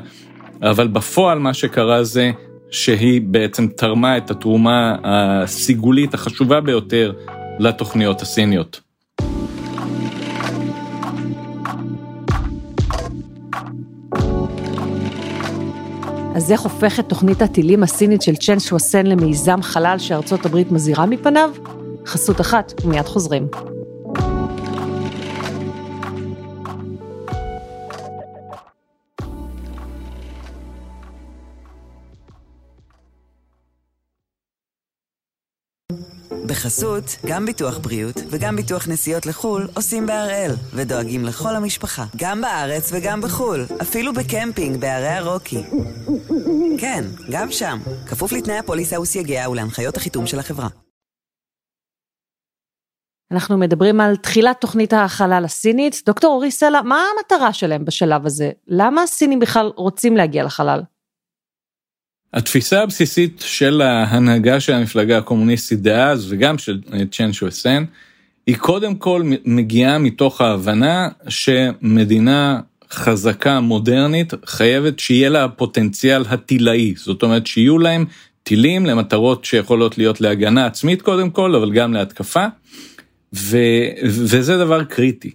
אבל 0.62 0.88
בפועל 0.88 1.38
מה 1.38 1.54
שקרה 1.54 2.04
זה 2.04 2.30
שהיא 2.72 3.20
בעצם 3.24 3.66
תרמה 3.66 4.16
את 4.16 4.30
התרומה 4.30 4.96
הסיגולית 5.04 6.14
החשובה 6.14 6.60
ביותר 6.60 7.12
לתוכניות 7.58 8.22
הסיניות. 8.22 8.80
אז 16.34 16.52
איך 16.52 16.60
הופכת 16.60 17.08
תוכנית 17.08 17.42
הטילים 17.42 17.82
הסינית 17.82 18.22
של 18.22 18.36
צ'ן 18.36 18.58
שווסן 18.58 19.06
למיזם 19.06 19.62
חלל 19.62 19.98
שארצות 19.98 20.46
הברית 20.46 20.72
מזהירה 20.72 21.06
מפניו? 21.06 21.50
חסות 22.06 22.40
אחת, 22.40 22.72
ומיד 22.84 23.06
חוזרים. 23.06 23.46
בחסות, 36.52 37.04
גם 37.26 37.46
ביטוח 37.46 37.78
בריאות 37.78 38.14
וגם 38.30 38.56
ביטוח 38.56 38.88
נסיעות 38.88 39.26
לחו"ל 39.26 39.68
עושים 39.74 40.06
בהראל, 40.06 40.50
ודואגים 40.74 41.24
לכל 41.24 41.56
המשפחה, 41.56 42.04
גם 42.16 42.40
בארץ 42.40 42.90
וגם 42.92 43.20
בחו"ל, 43.20 43.66
אפילו 43.82 44.12
בקמפינג 44.12 44.80
בערי 44.80 45.08
הרוקי. 45.08 45.62
כן, 46.78 47.04
גם 47.30 47.50
שם, 47.50 47.78
כפוף 48.06 48.32
לתנאי 48.32 48.58
הפוליסה 48.58 49.00
וסייגיה 49.00 49.50
ולהנחיות 49.50 49.96
החיתום 49.96 50.26
של 50.26 50.38
החברה. 50.38 50.68
אנחנו 53.32 53.58
מדברים 53.58 54.00
על 54.00 54.16
תחילת 54.16 54.60
תוכנית 54.60 54.92
החלל 54.92 55.42
הסינית. 55.44 56.02
דוקטור 56.06 56.34
אורי 56.34 56.50
סלע, 56.50 56.82
מה 56.82 57.02
המטרה 57.16 57.52
שלהם 57.52 57.84
בשלב 57.84 58.26
הזה? 58.26 58.50
למה 58.66 59.02
הסינים 59.02 59.38
בכלל 59.38 59.70
רוצים 59.76 60.16
להגיע 60.16 60.44
לחלל? 60.44 60.80
התפיסה 62.34 62.82
הבסיסית 62.82 63.44
של 63.46 63.80
ההנהגה 63.80 64.60
של 64.60 64.72
המפלגה 64.72 65.18
הקומוניסטית 65.18 65.82
דאז 65.82 66.32
וגם 66.32 66.58
של 66.58 66.80
צ'ן 67.10 67.32
שואסן 67.32 67.84
היא 68.46 68.56
קודם 68.56 68.94
כל 68.94 69.22
מגיעה 69.44 69.98
מתוך 69.98 70.40
ההבנה 70.40 71.08
שמדינה 71.28 72.60
חזקה 72.90 73.60
מודרנית 73.60 74.32
חייבת 74.46 74.98
שיהיה 74.98 75.28
לה 75.28 75.48
פוטנציאל 75.48 76.24
הטילאי 76.28 76.94
זאת 76.96 77.22
אומרת 77.22 77.46
שיהיו 77.46 77.78
להם 77.78 78.04
טילים 78.42 78.86
למטרות 78.86 79.44
שיכולות 79.44 79.98
להיות 79.98 80.20
להגנה 80.20 80.66
עצמית 80.66 81.02
קודם 81.02 81.30
כל 81.30 81.54
אבל 81.54 81.72
גם 81.72 81.92
להתקפה 81.92 82.46
ו, 83.34 83.58
וזה 84.04 84.58
דבר 84.58 84.84
קריטי. 84.84 85.30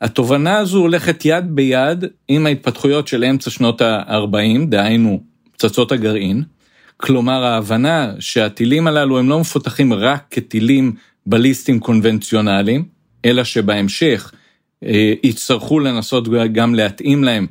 התובנה 0.00 0.58
הזו 0.58 0.78
הולכת 0.78 1.24
יד 1.24 1.44
ביד 1.48 2.04
עם 2.28 2.46
ההתפתחויות 2.46 3.08
של 3.08 3.24
אמצע 3.24 3.50
שנות 3.50 3.80
ה-40 3.80 4.66
דהיינו 4.68 5.29
פצצות 5.60 5.92
הגרעין, 5.92 6.42
כלומר 6.96 7.44
ההבנה 7.44 8.12
שהטילים 8.20 8.86
הללו 8.86 9.18
הם 9.18 9.28
לא 9.28 9.40
מפותחים 9.40 9.92
רק 9.92 10.24
כטילים 10.30 10.92
בליסטיים 11.26 11.80
קונבנציונליים, 11.80 12.84
אלא 13.24 13.44
שבהמשך 13.44 14.32
אה, 14.84 15.12
יצטרכו 15.22 15.80
לנסות 15.80 16.28
גם 16.52 16.74
להתאים 16.74 17.24
להם 17.24 17.46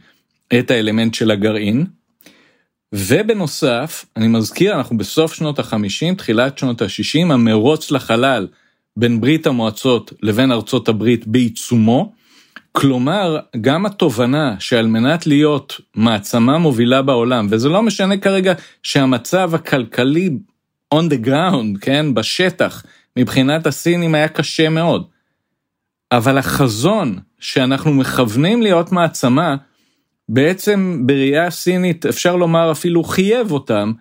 את 0.60 0.72
האלמנט 0.72 1.14
של 1.14 1.32
הגרעין. 1.32 1.86
ובנוסף, 2.96 4.06
אני 4.18 4.28
מזכיר, 4.28 4.76
אנחנו 4.76 4.98
בסוף 4.98 5.34
שנות 5.34 5.60
ה-50, 5.60 6.16
תחילת 6.18 6.58
שנות 6.58 6.82
ה-60, 6.82 7.34
המרוץ 7.34 7.92
לחלל 7.92 8.48
בין 8.98 9.22
ברית 9.22 9.48
המועצות 9.48 10.14
לבין 10.22 10.52
ארצות 10.52 10.90
הברית 10.90 11.28
בעיצומו, 11.28 12.14
כלומר, 12.72 13.40
גם 13.62 13.86
התובנה 13.86 14.56
שעל 14.60 14.88
מנת 14.88 15.28
להיות 15.28 15.82
מעצמה 15.96 16.58
מובילה 16.58 17.02
בעולם, 17.02 17.48
וזה 17.50 17.70
לא 17.70 17.84
משנה 17.84 18.18
כרגע 18.18 18.54
שהמצב 18.84 19.56
הכלכלי 19.56 20.30
on 20.94 21.12
the 21.12 21.26
ground, 21.28 21.80
כן, 21.82 22.14
בשטח, 22.14 22.84
מבחינת 23.18 23.68
הסינים 23.68 24.16
היה 24.16 24.28
קשה 24.28 24.70
מאוד. 24.70 25.08
אבל 26.12 26.38
החזון 26.38 27.20
שאנחנו 27.40 27.94
מכוונים 27.94 28.62
להיות 28.62 28.92
מעצמה, 28.92 29.56
בעצם 30.30 31.04
בראייה 31.06 31.52
סינית 31.52 32.06
אפשר 32.06 32.36
לומר 32.36 32.72
אפילו 32.72 33.04
חייב 33.04 33.52
אותם 33.52 33.92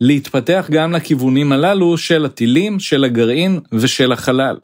להתפתח 0.00 0.68
גם 0.70 0.92
לכיוונים 0.92 1.52
הללו 1.52 1.98
של 1.98 2.24
הטילים, 2.24 2.80
של 2.80 3.04
הגרעין 3.04 3.60
ושל 3.72 4.12
החלל. 4.12 4.56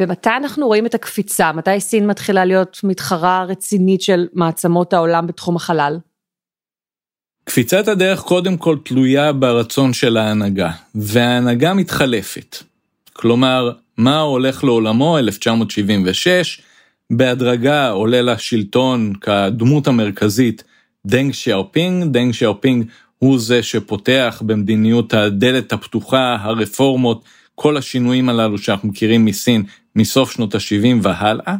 ומתי 0.00 0.30
אנחנו 0.36 0.66
רואים 0.66 0.86
את 0.86 0.94
הקפיצה? 0.94 1.52
מתי 1.52 1.80
סין 1.80 2.06
מתחילה 2.06 2.44
להיות 2.44 2.80
מתחרה 2.84 3.44
רצינית 3.48 4.02
של 4.02 4.26
מעצמות 4.32 4.92
העולם 4.92 5.26
בתחום 5.26 5.56
החלל? 5.56 5.98
קפיצת 7.44 7.88
הדרך 7.88 8.20
קודם 8.20 8.56
כל 8.56 8.76
תלויה 8.84 9.32
ברצון 9.32 9.92
של 9.92 10.16
ההנהגה, 10.16 10.70
וההנהגה 10.94 11.74
מתחלפת. 11.74 12.56
כלומר, 13.12 13.72
מאו 13.96 14.20
הולך 14.20 14.64
לעולמו 14.64 15.18
1976, 15.18 16.60
בהדרגה 17.10 17.90
עולה 17.90 18.22
לשלטון 18.22 19.12
כדמות 19.20 19.86
המרכזית 19.86 20.64
דנג 21.06 21.32
שיאופינג, 21.32 22.12
דנג 22.12 22.32
שיאופינג 22.32 22.86
הוא 23.18 23.38
זה 23.38 23.62
שפותח 23.62 24.42
במדיניות 24.46 25.14
הדלת 25.14 25.72
הפתוחה, 25.72 26.36
הרפורמות, 26.40 27.24
כל 27.54 27.76
השינויים 27.76 28.28
הללו 28.28 28.58
שאנחנו 28.58 28.88
מכירים 28.88 29.24
מסין 29.24 29.62
מסוף 29.96 30.30
שנות 30.30 30.54
ה-70 30.54 30.96
והלאה. 31.02 31.54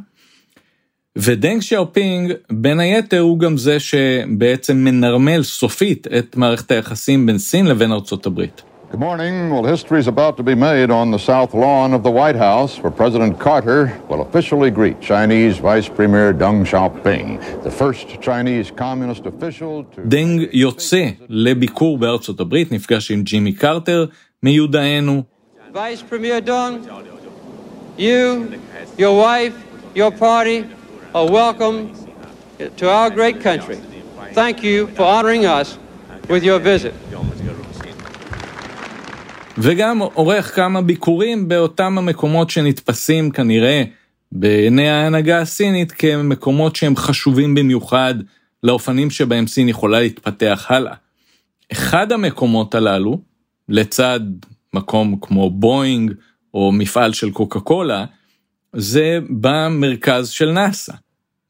ודנג 1.19 1.61
שאופינג 1.61 2.33
בין 2.51 2.81
היתר 2.81 3.21
הוא 3.21 3.39
גם 3.39 3.57
זה 3.57 3.81
שבעצם 3.81 4.77
מנרמל 4.77 5.43
סופית 5.43 6.07
את 6.19 6.37
מערכת 6.37 6.71
היחסים 6.71 7.27
בין 7.27 7.39
סין 7.39 7.67
לבין 7.67 7.93
ארצות 7.93 8.27
הברית. 8.27 8.63
Good 8.91 9.01
morning. 9.01 9.51
Well, 9.51 9.65
history 9.65 9.99
is 9.99 10.07
about 10.07 10.37
to 10.37 10.45
be 10.45 10.55
made 10.55 10.89
on 11.01 11.11
the 11.11 11.19
south 11.19 11.53
lawn 11.53 11.95
of 11.95 12.03
the 12.05 12.15
White 12.21 12.37
House 12.37 12.73
where 12.81 12.93
President 12.93 13.41
Carter 13.41 13.81
will 14.09 14.23
officially 14.29 14.71
greet 14.71 15.01
Chinese 15.01 15.59
Vice 15.59 15.89
Premier 15.89 16.33
Deng 16.33 16.59
Xiaoping, 16.71 17.27
the 17.65 17.73
first 17.83 18.07
Chinese 18.21 18.71
communist 18.71 19.27
official 19.27 19.85
to... 19.95 20.01
דנג 20.05 20.49
יוצא 20.53 21.09
לביקור 21.29 21.99
בארצות 21.99 22.41
הברית, 22.41 22.73
נפגש 22.73 23.11
עם 23.11 23.23
ג'ימי 23.23 23.53
קרטר, 23.53 24.07
מיודענו. 24.43 25.23
Vice 25.73 26.03
Premier 26.11 26.41
Dong, 26.41 26.87
you, 27.99 28.59
your 28.99 29.17
wife, 29.17 29.55
your 29.95 30.11
party 30.11 30.65
are 31.15 31.27
welcome 31.31 31.93
to 32.77 32.91
our 32.91 33.11
great 33.11 33.41
country. 33.41 33.79
Thank 34.33 34.63
you 34.63 34.89
for 34.97 35.05
honoring 35.05 35.45
us 35.47 35.79
with 36.29 36.43
your 36.43 36.59
visit. 36.59 36.95
וגם 39.59 39.99
עורך 39.99 40.55
כמה 40.57 40.83
ביקורים 40.83 41.49
באותם 41.49 41.99
המקומות 41.99 42.51
שנתפסים 42.51 43.31
כנראה 43.31 43.83
בעיני 44.33 44.89
ההנהגה 44.89 45.39
הסינית 45.39 45.93
כמקומות 45.93 46.77
שהם 46.77 46.97
חשובים 46.97 47.55
במיוחד 47.55 48.15
לאופנים 48.63 49.11
שבהם 49.11 49.47
סין 49.47 49.69
יכולה 49.69 50.01
להתפתח 50.01 50.67
הלאה. 50.69 50.95
אחד 51.73 52.13
המקומות 52.13 52.75
הללו, 52.75 53.21
לצד 53.69 54.21
מקום 54.75 55.17
כמו 55.21 55.51
בואינג 55.51 56.13
או 56.55 56.73
מפעל 56.73 57.13
של 57.13 57.31
קוקה 57.31 57.61
קולה, 57.61 58.05
זה 58.73 59.19
במרכז 59.31 60.29
של 60.29 60.51
נאסא. 60.51 60.93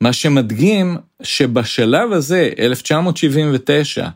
מה 0.00 0.12
שמדגים 0.12 0.96
שבשלב 1.22 2.12
הזה, 2.12 2.50
1979 2.58 4.08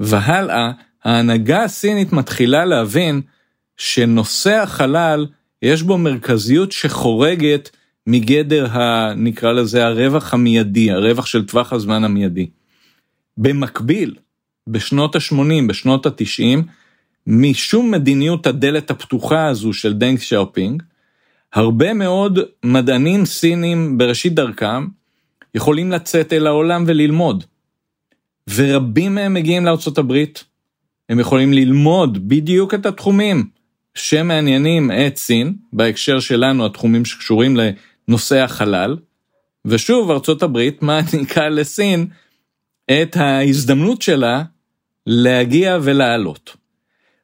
והלאה, 0.00 0.70
ההנהגה 1.04 1.62
הסינית 1.62 2.12
מתחילה 2.12 2.64
להבין 2.64 3.20
שנושא 3.76 4.54
החלל, 4.62 5.26
יש 5.62 5.82
בו 5.82 5.98
מרכזיות 5.98 6.72
שחורגת 6.72 7.70
מגדר 8.06 8.66
ה... 8.66 9.12
נקרא 9.16 9.52
לזה 9.52 9.86
הרווח 9.86 10.34
המיידי, 10.34 10.90
הרווח 10.90 11.26
של 11.26 11.46
טווח 11.46 11.72
הזמן 11.72 12.04
המיידי. 12.04 12.46
במקביל, 13.36 14.14
בשנות 14.68 15.16
ה-80, 15.16 15.68
בשנות 15.68 16.06
ה-90, 16.06 16.58
משום 17.26 17.90
מדיניות 17.90 18.46
הדלת 18.46 18.90
הפתוחה 18.90 19.46
הזו 19.46 19.72
של 19.72 19.92
דנג 19.92 20.18
שיאופינג, 20.18 20.82
הרבה 21.52 21.94
מאוד 21.94 22.38
מדענים 22.64 23.24
סינים 23.24 23.98
בראשית 23.98 24.34
דרכם 24.34 24.86
יכולים 25.54 25.92
לצאת 25.92 26.32
אל 26.32 26.46
העולם 26.46 26.84
וללמוד. 26.86 27.44
ורבים 28.54 29.14
מהם 29.14 29.34
מגיעים 29.34 29.64
לארצות 29.64 29.98
הברית, 29.98 30.44
הם 31.08 31.20
יכולים 31.20 31.52
ללמוד 31.52 32.28
בדיוק 32.28 32.74
את 32.74 32.86
התחומים 32.86 33.48
שמעניינים 33.94 34.90
את 34.90 35.16
סין, 35.16 35.56
בהקשר 35.72 36.20
שלנו 36.20 36.66
התחומים 36.66 37.04
שקשורים 37.04 37.56
לנושא 37.56 38.38
החלל, 38.40 38.96
ושוב 39.64 40.10
ארצות 40.10 40.42
הברית 40.42 40.82
מעניקה 40.82 41.48
לסין 41.48 42.06
את 42.90 43.16
ההזדמנות 43.16 44.02
שלה 44.02 44.42
להגיע 45.06 45.78
ולעלות. 45.82 46.56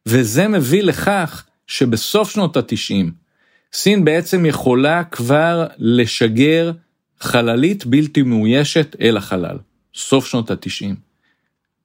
וזה 0.06 0.48
מביא 0.48 0.82
לכך 0.82 1.44
שבסוף 1.66 2.30
שנות 2.30 2.56
התשעים, 2.56 3.12
סין 3.72 4.04
בעצם 4.04 4.46
יכולה 4.46 5.04
כבר 5.04 5.66
לשגר 5.78 6.72
חללית 7.20 7.86
בלתי 7.86 8.22
מאוישת 8.22 8.96
אל 9.00 9.16
החלל, 9.16 9.58
סוף 9.94 10.26
שנות 10.26 10.50
התשעים. 10.50 10.94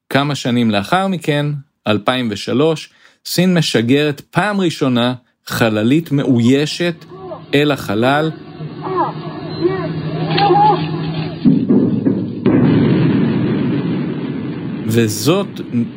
כמה 0.10 0.36
שנים 0.36 0.72
לאחר 0.72 1.08
מכן, 1.08 1.46
2003, 1.88 2.90
סין 3.26 3.54
משגרת 3.54 4.22
פעם 4.22 4.62
ראשונה 4.62 5.14
חללית 5.46 6.12
מאוישת 6.12 7.06
אל 7.54 7.72
החלל. 7.72 8.32
וזאת 14.96 15.48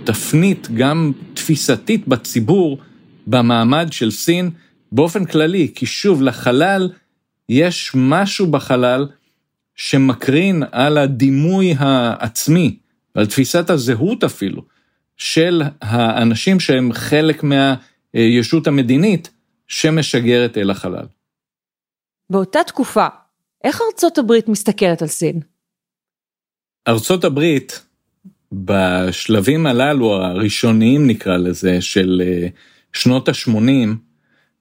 תפנית 0.04 0.68
גם 0.74 1.12
תפיסתית 1.34 2.08
בציבור 2.08 2.78
במעמד 3.26 3.88
של 3.90 4.10
סין 4.10 4.50
באופן 4.92 5.24
כללי, 5.24 5.72
כי 5.74 5.86
שוב, 5.86 6.22
לחלל 6.22 6.90
יש 7.48 7.92
משהו 7.94 8.46
בחלל 8.50 9.08
שמקרין 9.74 10.62
על 10.72 10.98
הדימוי 10.98 11.74
העצמי, 11.78 12.78
על 13.14 13.26
תפיסת 13.26 13.70
הזהות 13.70 14.24
אפילו, 14.24 14.62
של 15.16 15.62
האנשים 15.80 16.60
שהם 16.60 16.92
חלק 16.92 17.42
מהישות 17.42 18.66
המדינית 18.66 19.30
שמשגרת 19.68 20.58
אל 20.58 20.70
החלל. 20.70 21.06
באותה 22.30 22.60
תקופה, 22.66 23.06
איך 23.64 23.80
ארצות 23.86 24.18
הברית 24.18 24.48
מסתכלת 24.48 25.02
על 25.02 25.08
סין? 25.08 25.40
ארצות 26.88 27.24
הברית, 27.24 27.87
בשלבים 28.52 29.66
הללו, 29.66 30.14
הראשוניים 30.14 31.06
נקרא 31.06 31.36
לזה, 31.36 31.80
של 31.80 32.22
אה, 32.24 32.48
שנות 32.92 33.28
ה-80, 33.28 33.88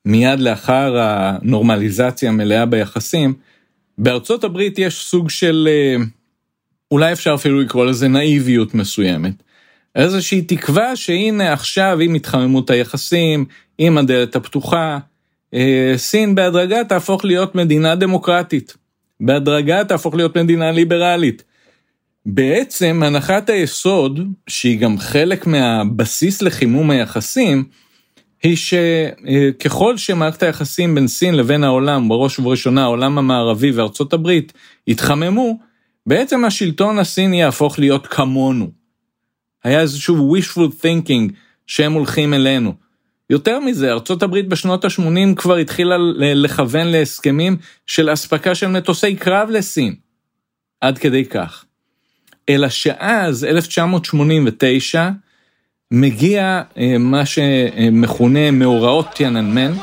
מיד 0.05 0.39
לאחר 0.39 0.97
הנורמליזציה 0.99 2.29
המלאה 2.29 2.65
ביחסים, 2.65 3.33
בארצות 3.97 4.43
הברית 4.43 4.79
יש 4.79 5.05
סוג 5.05 5.29
של, 5.29 5.67
אה, 5.71 6.03
אולי 6.91 7.11
אפשר 7.11 7.33
אפילו 7.33 7.61
לקרוא 7.61 7.85
לזה 7.85 8.07
נאיביות 8.07 8.73
מסוימת. 8.73 9.33
איזושהי 9.95 10.41
תקווה 10.41 10.95
שהנה 10.95 11.53
עכשיו 11.53 11.99
עם 12.01 12.13
התחממות 12.13 12.69
היחסים, 12.69 13.45
עם 13.77 13.97
הדלת 13.97 14.35
הפתוחה, 14.35 14.99
אה, 15.53 15.93
סין 15.97 16.35
בהדרגה 16.35 16.83
תהפוך 16.83 17.25
להיות 17.25 17.55
מדינה 17.55 17.95
דמוקרטית. 17.95 18.77
בהדרגה 19.19 19.83
תהפוך 19.83 20.15
להיות 20.15 20.37
מדינה 20.37 20.71
ליברלית. 20.71 21.43
בעצם 22.29 23.01
הנחת 23.05 23.49
היסוד, 23.49 24.19
שהיא 24.47 24.79
גם 24.79 24.97
חלק 24.97 25.47
מהבסיס 25.47 26.41
לחימום 26.41 26.89
היחסים, 26.89 27.63
היא 28.43 28.57
שככל 28.57 29.97
שמערכת 29.97 30.43
היחסים 30.43 30.95
בין 30.95 31.07
סין 31.07 31.35
לבין 31.35 31.63
העולם, 31.63 32.09
בראש 32.09 32.39
ובראשונה 32.39 32.83
העולם 32.83 33.17
המערבי 33.17 33.71
וארצות 33.71 34.13
הברית, 34.13 34.53
יתחממו, 34.87 35.59
בעצם 36.05 36.45
השלטון 36.45 36.99
הסיני 36.99 37.41
יהפוך 37.41 37.79
להיות 37.79 38.07
כמונו. 38.07 38.71
היה 39.63 39.81
איזשהו 39.81 40.35
wishful 40.35 40.83
thinking 40.83 41.33
שהם 41.67 41.93
הולכים 41.93 42.33
אלינו. 42.33 42.73
יותר 43.29 43.59
מזה, 43.59 43.91
ארצות 43.91 44.23
הברית 44.23 44.47
בשנות 44.47 44.85
ה-80 44.85 45.35
כבר 45.35 45.55
התחילה 45.55 45.95
לכוון 46.17 46.87
להסכמים 46.87 47.57
של 47.85 48.13
אספקה 48.13 48.55
של 48.55 48.67
מטוסי 48.67 49.15
קרב 49.15 49.49
לסין. 49.49 49.95
עד 50.81 50.97
כדי 50.97 51.25
כך. 51.25 51.66
אלא 52.49 52.69
שאז, 52.69 53.45
1989, 53.45 55.09
מגיע 55.91 56.61
אה, 56.77 56.97
מה 56.99 57.25
שמכונה 57.25 58.51
מאורעות 58.51 59.07
טיאננמן. 59.15 59.73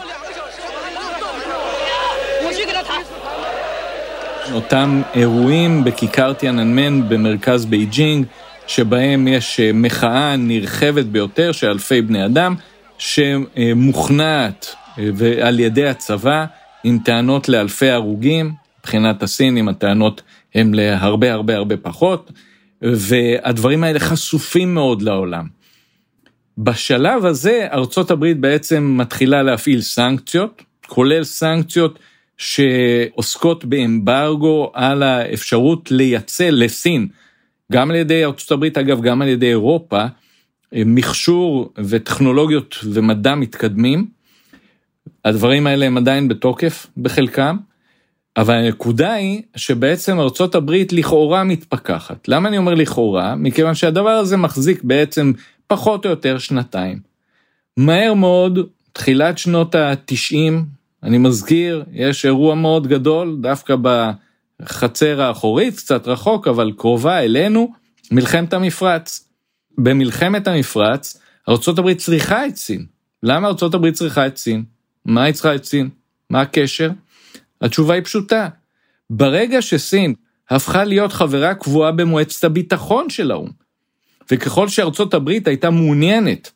אותם 4.52 5.02
אירועים 5.14 5.84
בכיכר 5.84 6.32
טיאננמן 6.32 7.08
במרכז 7.08 7.66
בייג'ינג, 7.66 8.26
שבהם 8.66 9.28
יש 9.28 9.60
אה, 9.60 9.70
מחאה 9.74 10.36
נרחבת 10.36 11.04
ביותר 11.04 11.52
של 11.52 11.68
אלפי 11.68 12.02
בני 12.02 12.26
אדם, 12.26 12.54
שמוכנעת 12.98 14.74
אה, 14.98 15.48
על 15.48 15.60
ידי 15.60 15.88
הצבא 15.88 16.44
עם 16.84 16.98
טענות 17.04 17.48
לאלפי 17.48 17.90
הרוגים, 17.90 18.52
מבחינת 18.80 19.22
הסינים 19.22 19.68
הטענות 19.68 20.22
הן 20.54 20.74
להרבה 20.74 21.32
הרבה 21.32 21.56
הרבה 21.56 21.76
פחות, 21.76 22.32
והדברים 22.84 23.84
האלה 23.84 23.98
חשופים 23.98 24.74
מאוד 24.74 25.02
לעולם. 25.02 25.46
בשלב 26.58 27.24
הזה 27.24 27.66
ארצות 27.72 28.10
הברית 28.10 28.40
בעצם 28.40 28.94
מתחילה 28.98 29.42
להפעיל 29.42 29.80
סנקציות, 29.80 30.62
כולל 30.86 31.24
סנקציות 31.24 31.98
שעוסקות 32.36 33.64
באמברגו 33.64 34.70
על 34.74 35.02
האפשרות 35.02 35.90
לייצא 35.90 36.48
לסין, 36.50 37.08
גם 37.72 37.90
על 37.90 37.96
ידי 37.96 38.24
ארצות 38.24 38.50
הברית 38.50 38.78
אגב, 38.78 39.02
גם 39.02 39.22
על 39.22 39.28
ידי 39.28 39.48
אירופה, 39.48 40.04
מכשור 40.72 41.72
וטכנולוגיות 41.76 42.76
ומדע 42.92 43.34
מתקדמים. 43.34 44.06
הדברים 45.24 45.66
האלה 45.66 45.86
הם 45.86 45.96
עדיין 45.96 46.28
בתוקף 46.28 46.86
בחלקם, 46.96 47.56
אבל 48.36 48.54
הנקודה 48.54 49.12
היא 49.12 49.42
שבעצם 49.56 50.20
ארצות 50.20 50.54
הברית 50.54 50.92
לכאורה 50.92 51.44
מתפכחת. 51.44 52.28
למה 52.28 52.48
אני 52.48 52.58
אומר 52.58 52.74
לכאורה? 52.74 53.34
מכיוון 53.34 53.74
שהדבר 53.74 54.10
הזה 54.10 54.36
מחזיק 54.36 54.84
בעצם 54.84 55.32
פחות 55.66 56.04
או 56.04 56.10
יותר 56.10 56.38
שנתיים. 56.38 57.00
מהר 57.76 58.14
מאוד, 58.14 58.58
תחילת 58.92 59.38
שנות 59.38 59.74
ה-90, 59.74 60.52
אני 61.02 61.18
מזכיר, 61.18 61.84
יש 61.92 62.24
אירוע 62.24 62.54
מאוד 62.54 62.86
גדול, 62.86 63.36
דווקא 63.40 63.74
בחצר 64.62 65.22
האחורית, 65.22 65.76
קצת 65.76 66.08
רחוק, 66.08 66.48
אבל 66.48 66.72
קרובה 66.76 67.18
אלינו, 67.18 67.72
מלחמת 68.10 68.52
המפרץ. 68.52 69.28
במלחמת 69.78 70.48
המפרץ, 70.48 71.20
ארה"ב 71.48 71.94
צריכה 71.94 72.46
את 72.46 72.56
סין, 72.56 72.86
למה 73.22 73.48
ארצות 73.48 73.74
הברית 73.74 73.94
צריכה 73.94 74.26
את 74.26 74.36
סין? 74.36 74.64
מה 75.04 75.22
היא 75.22 75.34
צריכה 75.34 75.54
את 75.54 75.64
סין? 75.64 75.88
מה 76.30 76.40
הקשר? 76.40 76.90
התשובה 77.60 77.94
היא 77.94 78.02
פשוטה. 78.02 78.48
ברגע 79.10 79.62
שסין 79.62 80.14
הפכה 80.50 80.84
להיות 80.84 81.12
חברה 81.12 81.54
קבועה 81.54 81.92
במועצת 81.92 82.44
הביטחון 82.44 83.10
של 83.10 83.30
האו"ם, 83.30 83.50
וככל 84.30 84.68
שארצות 84.68 85.14
הברית 85.14 85.48
הייתה 85.48 85.70
מעוניינת 85.70 86.50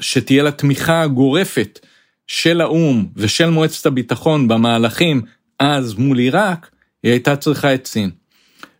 שתהיה 0.00 0.42
לה 0.42 0.50
תמיכה 0.50 1.06
גורפת 1.06 1.78
של 2.26 2.60
האו"ם 2.60 3.06
ושל 3.16 3.50
מועצת 3.50 3.86
הביטחון 3.86 4.48
במהלכים 4.48 5.22
אז 5.58 5.94
מול 5.94 6.18
עיראק, 6.18 6.70
היא 7.02 7.12
הייתה 7.12 7.36
צריכה 7.36 7.74
את 7.74 7.86
סין. 7.86 8.10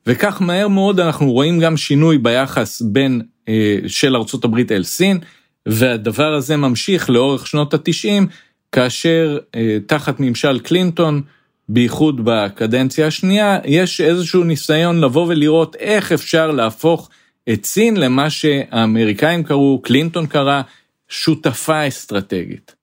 וכך 0.06 0.42
מהר 0.42 0.68
מאוד 0.68 1.00
אנחנו 1.00 1.32
רואים 1.32 1.60
גם 1.60 1.76
שינוי 1.76 2.18
ביחס 2.18 2.82
בין 2.82 3.22
אה, 3.48 3.78
של 3.86 4.16
ארצות 4.16 4.44
הברית 4.44 4.72
אל 4.72 4.84
סין, 4.84 5.18
והדבר 5.66 6.34
הזה 6.34 6.56
ממשיך 6.56 7.10
לאורך 7.10 7.46
שנות 7.46 7.74
התשעים, 7.74 8.26
כאשר 8.72 9.38
אה, 9.54 9.78
תחת 9.86 10.20
ממשל 10.20 10.58
קלינטון, 10.58 11.22
בייחוד 11.68 12.20
בקדנציה 12.24 13.06
השנייה, 13.06 13.58
יש 13.64 14.00
איזשהו 14.00 14.44
ניסיון 14.44 15.00
לבוא 15.00 15.26
ולראות 15.26 15.76
איך 15.76 16.12
אפשר 16.12 16.50
להפוך 16.50 17.10
את 17.52 17.64
סין 17.64 17.96
למה 17.96 18.30
שהאמריקאים 18.30 19.44
קראו, 19.44 19.82
קלינטון 19.82 20.26
קרא, 20.26 20.62
שותפה 21.08 21.88
אסטרטגית. 21.88 22.74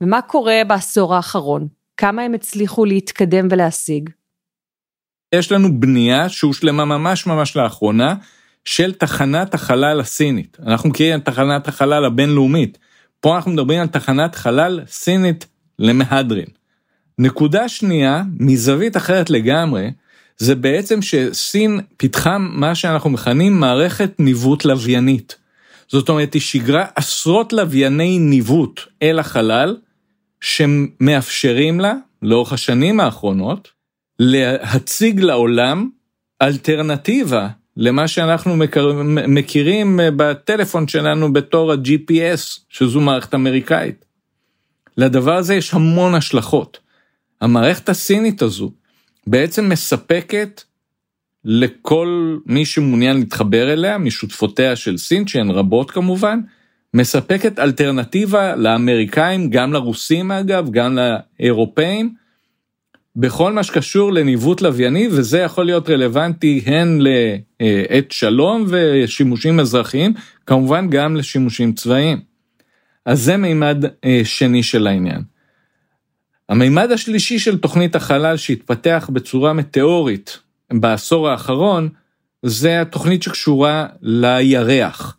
ומה 0.00 0.22
קורה 0.22 0.62
בעשור 0.66 1.14
האחרון? 1.14 1.68
כמה 1.96 2.22
הם 2.22 2.34
הצליחו 2.34 2.84
להתקדם 2.84 3.48
ולהשיג? 3.50 4.10
יש 5.34 5.52
לנו 5.52 5.80
בנייה 5.80 6.28
שהושלמה 6.28 6.84
ממש 6.84 7.26
ממש 7.26 7.56
לאחרונה 7.56 8.14
של 8.64 8.94
תחנת 8.94 9.54
החלל 9.54 10.00
הסינית. 10.00 10.56
אנחנו 10.66 10.88
מכירים 10.88 11.20
את 11.20 11.24
תחנת 11.24 11.68
החלל 11.68 12.04
הבינלאומית. 12.04 12.78
פה 13.20 13.36
אנחנו 13.36 13.50
מדברים 13.50 13.80
על 13.80 13.86
תחנת 13.86 14.34
חלל 14.34 14.80
סינית 14.86 15.46
למהדרין. 15.78 16.46
נקודה 17.18 17.68
שנייה, 17.68 18.22
מזווית 18.40 18.96
אחרת 18.96 19.30
לגמרי, 19.30 19.90
זה 20.36 20.54
בעצם 20.54 21.02
שסין 21.02 21.80
פיתחה 21.96 22.38
מה 22.38 22.74
שאנחנו 22.74 23.10
מכנים 23.10 23.60
מערכת 23.60 24.10
ניווט 24.18 24.64
לוויינית. 24.64 25.36
זאת 25.88 26.08
אומרת, 26.08 26.34
היא 26.34 26.42
שיגרה 26.42 26.86
עשרות 26.94 27.52
לווייני 27.52 28.18
ניווט 28.18 28.80
אל 29.02 29.18
החלל, 29.18 29.76
שמאפשרים 30.40 31.80
לה, 31.80 31.94
לאורך 32.22 32.52
השנים 32.52 33.00
האחרונות, 33.00 33.68
להציג 34.18 35.20
לעולם 35.20 35.88
אלטרנטיבה 36.42 37.48
למה 37.76 38.08
שאנחנו 38.08 38.56
מכירים 39.28 40.00
בטלפון 40.16 40.88
שלנו 40.88 41.32
בתור 41.32 41.72
ה-GPS, 41.72 42.60
שזו 42.68 43.00
מערכת 43.00 43.34
אמריקאית. 43.34 44.04
לדבר 44.96 45.36
הזה 45.36 45.54
יש 45.54 45.74
המון 45.74 46.14
השלכות. 46.14 46.78
המערכת 47.40 47.88
הסינית 47.88 48.42
הזו 48.42 48.70
בעצם 49.26 49.68
מספקת 49.68 50.62
לכל 51.44 52.38
מי 52.46 52.64
שמעוניין 52.64 53.16
להתחבר 53.16 53.72
אליה, 53.72 53.98
משותפותיה 53.98 54.76
של 54.76 54.96
סין, 54.96 55.26
שהן 55.26 55.50
רבות 55.50 55.90
כמובן, 55.90 56.40
מספקת 56.94 57.58
אלטרנטיבה 57.58 58.56
לאמריקאים, 58.56 59.50
גם 59.50 59.72
לרוסים 59.72 60.30
אגב, 60.30 60.70
גם 60.70 60.98
לאירופאים, 60.98 62.14
בכל 63.16 63.52
מה 63.52 63.62
שקשור 63.62 64.12
לניווט 64.12 64.60
לווייני, 64.60 65.08
וזה 65.10 65.38
יכול 65.38 65.66
להיות 65.66 65.90
רלוונטי 65.90 66.62
הן 66.66 66.98
לעת 67.00 68.12
שלום 68.12 68.66
ושימושים 68.68 69.60
אזרחיים, 69.60 70.14
כמובן 70.46 70.90
גם 70.90 71.16
לשימושים 71.16 71.72
צבאיים. 71.72 72.20
אז 73.06 73.22
זה 73.22 73.36
מימד 73.36 73.84
אה, 74.04 74.20
שני 74.24 74.62
של 74.62 74.86
העניין. 74.86 75.22
המימד 76.48 76.92
השלישי 76.92 77.38
של 77.38 77.58
תוכנית 77.58 77.96
החלל 77.96 78.36
שהתפתח 78.36 79.10
בצורה 79.12 79.52
מטאורית 79.52 80.38
בעשור 80.72 81.28
האחרון, 81.28 81.88
זה 82.42 82.80
התוכנית 82.80 83.22
שקשורה 83.22 83.86
לירח. 84.02 85.16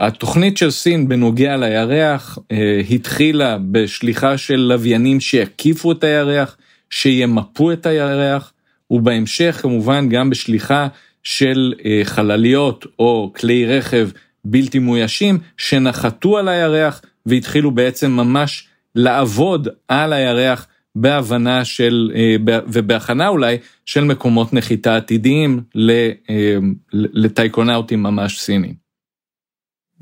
התוכנית 0.00 0.56
של 0.56 0.70
סין 0.70 1.08
בנוגע 1.08 1.56
לירח 1.56 2.38
אה, 2.52 2.80
התחילה 2.90 3.58
בשליחה 3.70 4.38
של 4.38 4.56
לוויינים 4.56 5.20
שיקיפו 5.20 5.92
את 5.92 6.04
הירח, 6.04 6.56
שימפו 6.90 7.72
את 7.72 7.86
הירח, 7.86 8.52
ובהמשך 8.90 9.58
כמובן 9.62 10.08
גם 10.08 10.30
בשליחה 10.30 10.88
של 11.22 11.74
אה, 11.84 12.00
חלליות 12.04 12.86
או 12.98 13.32
כלי 13.36 13.66
רכב 13.66 14.08
בלתי 14.44 14.78
מאוישים 14.78 15.38
שנחתו 15.56 16.38
על 16.38 16.48
הירח 16.48 17.02
והתחילו 17.26 17.70
בעצם 17.70 18.10
ממש 18.10 18.68
לעבוד 18.94 19.68
על 19.88 20.12
הירח 20.12 20.66
בהבנה 20.94 21.64
של, 21.64 22.12
אה, 22.14 22.36
ובהכנה 22.66 23.28
אולי, 23.28 23.58
של 23.86 24.04
מקומות 24.04 24.52
נחיתה 24.52 24.96
עתידיים 24.96 25.62
אה, 25.76 26.58
לטייקונאוטים 26.92 28.02
ממש 28.02 28.40
סינים. 28.40 28.74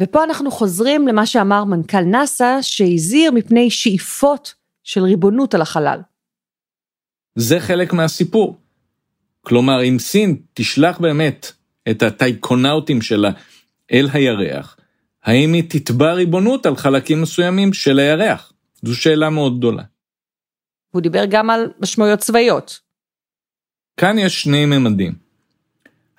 ופה 0.01 0.25
אנחנו 0.25 0.51
חוזרים 0.51 1.09
למה 1.09 1.27
שאמר 1.27 1.65
מנכ"ל 1.65 2.01
נאסא, 2.01 2.59
שהזהיר 2.63 3.33
מפני 3.33 3.71
שאיפות 3.71 4.55
של 4.85 5.03
ריבונות 5.03 5.55
על 5.55 5.63
החלל. 5.63 6.01
זה 7.39 7.61
חלק 7.61 7.93
מהסיפור. 7.93 8.57
כלומר, 9.41 9.85
אם 9.85 9.99
סין 9.99 10.37
תשלח 10.55 10.99
באמת 10.99 11.53
את 11.91 12.03
הטייקונאוטים 12.03 13.03
שלה 13.03 13.31
אל 13.93 14.09
הירח, 14.13 14.77
האם 15.25 15.53
היא 15.53 15.63
תתבע 15.69 16.13
ריבונות 16.13 16.67
על 16.67 16.77
חלקים 16.77 17.23
מסוימים 17.23 17.73
של 17.73 17.99
הירח? 17.99 18.53
זו 18.83 18.97
שאלה 18.97 19.31
מאוד 19.31 19.59
גדולה. 19.59 19.83
הוא 20.91 21.03
דיבר 21.03 21.25
גם 21.31 21.51
על 21.51 21.71
משמעויות 21.81 22.19
צבאיות. 22.19 22.81
כאן 23.97 24.19
יש 24.19 24.43
שני 24.43 24.67
ממדים. 24.67 25.13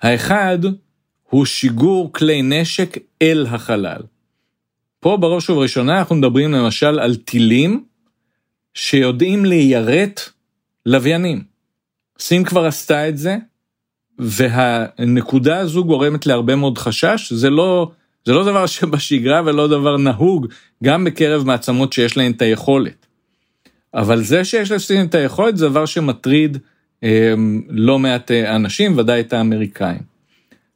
האחד 0.02 0.58
הוא 1.22 1.46
שיגור 1.46 2.12
כלי 2.12 2.42
נשק 2.42 2.98
אל 3.22 3.46
החלל. 3.50 4.02
פה 5.00 5.16
בראש 5.20 5.50
ובראשונה 5.50 5.98
אנחנו 5.98 6.16
מדברים 6.16 6.52
למשל 6.52 6.98
על 6.98 7.16
טילים 7.16 7.84
שיודעים 8.74 9.44
ליירט 9.44 10.20
לוויינים. 10.86 11.42
סין 12.18 12.44
כבר 12.44 12.66
עשתה 12.66 13.08
את 13.08 13.18
זה, 13.18 13.36
והנקודה 14.18 15.58
הזו 15.58 15.84
גורמת 15.84 16.26
להרבה 16.26 16.56
מאוד 16.56 16.78
חשש, 16.78 17.32
זה 17.32 17.50
לא, 17.50 17.90
זה 18.26 18.32
לא 18.32 18.44
דבר 18.44 18.66
שבשגרה 18.74 19.42
ולא 19.44 19.68
דבר 19.68 19.96
נהוג, 19.96 20.46
גם 20.84 21.04
בקרב 21.04 21.46
מעצמות 21.46 21.92
שיש 21.92 22.16
להן 22.16 22.32
את 22.32 22.42
היכולת. 22.42 23.06
אבל 23.94 24.22
זה 24.22 24.44
שיש 24.44 24.70
לסין 24.70 25.06
את 25.06 25.14
היכולת 25.14 25.56
זה 25.56 25.68
דבר 25.68 25.86
שמטריד 25.86 26.58
אה, 27.04 27.34
לא 27.68 27.98
מעט 27.98 28.30
אה, 28.30 28.56
אנשים, 28.56 28.98
ודאי 28.98 29.20
את 29.20 29.32
האמריקאים. 29.32 30.10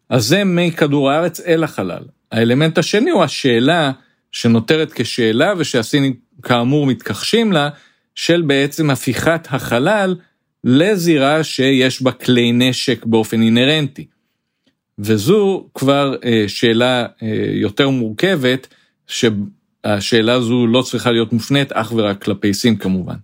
אז 0.08 0.24
זה 0.24 0.44
מכדור 0.44 1.10
הארץ 1.10 1.40
אל 1.40 1.64
החלל. 1.64 2.02
האלמנט 2.32 2.78
השני 2.78 3.10
הוא 3.10 3.24
השאלה 3.24 3.92
שנותרת 4.32 4.92
כשאלה 4.92 5.52
ושהסינים 5.56 6.14
כאמור 6.42 6.86
מתכחשים 6.86 7.52
לה, 7.52 7.68
של 8.14 8.42
בעצם 8.42 8.90
הפיכת 8.90 9.46
החלל 9.50 10.16
לזירה 10.64 11.44
שיש 11.44 12.02
בה 12.02 12.12
כלי 12.12 12.52
נשק 12.52 13.04
באופן 13.04 13.42
אינהרנטי. 13.42 14.06
וזו 14.98 15.68
כבר 15.74 16.14
אה, 16.24 16.44
שאלה 16.46 17.06
אה, 17.22 17.28
יותר 17.52 17.88
מורכבת, 17.88 18.74
שהשאלה 19.06 20.32
הזו 20.32 20.66
לא 20.66 20.82
צריכה 20.82 21.10
להיות 21.10 21.32
מופנית 21.32 21.72
אך 21.72 21.92
ורק 21.96 22.24
כלפי 22.24 22.54
סין 22.54 22.76
כמובן. 22.76 23.16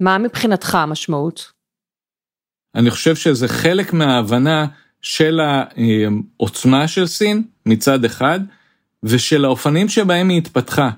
מה 0.00 0.18
מבחינתך 0.18 0.74
המשמעות? 0.74 1.52
אני 2.74 2.90
חושב 2.90 3.16
שזה 3.16 3.48
חלק 3.48 3.92
מההבנה 3.92 4.66
של 5.02 5.40
העוצמה 5.40 6.88
של 6.88 7.06
סין 7.06 7.42
מצד 7.66 8.04
אחד, 8.04 8.40
ושל 9.02 9.44
האופנים 9.44 9.88
שבהם 9.88 10.28
היא 10.28 10.38
התפתחה. 10.38 10.90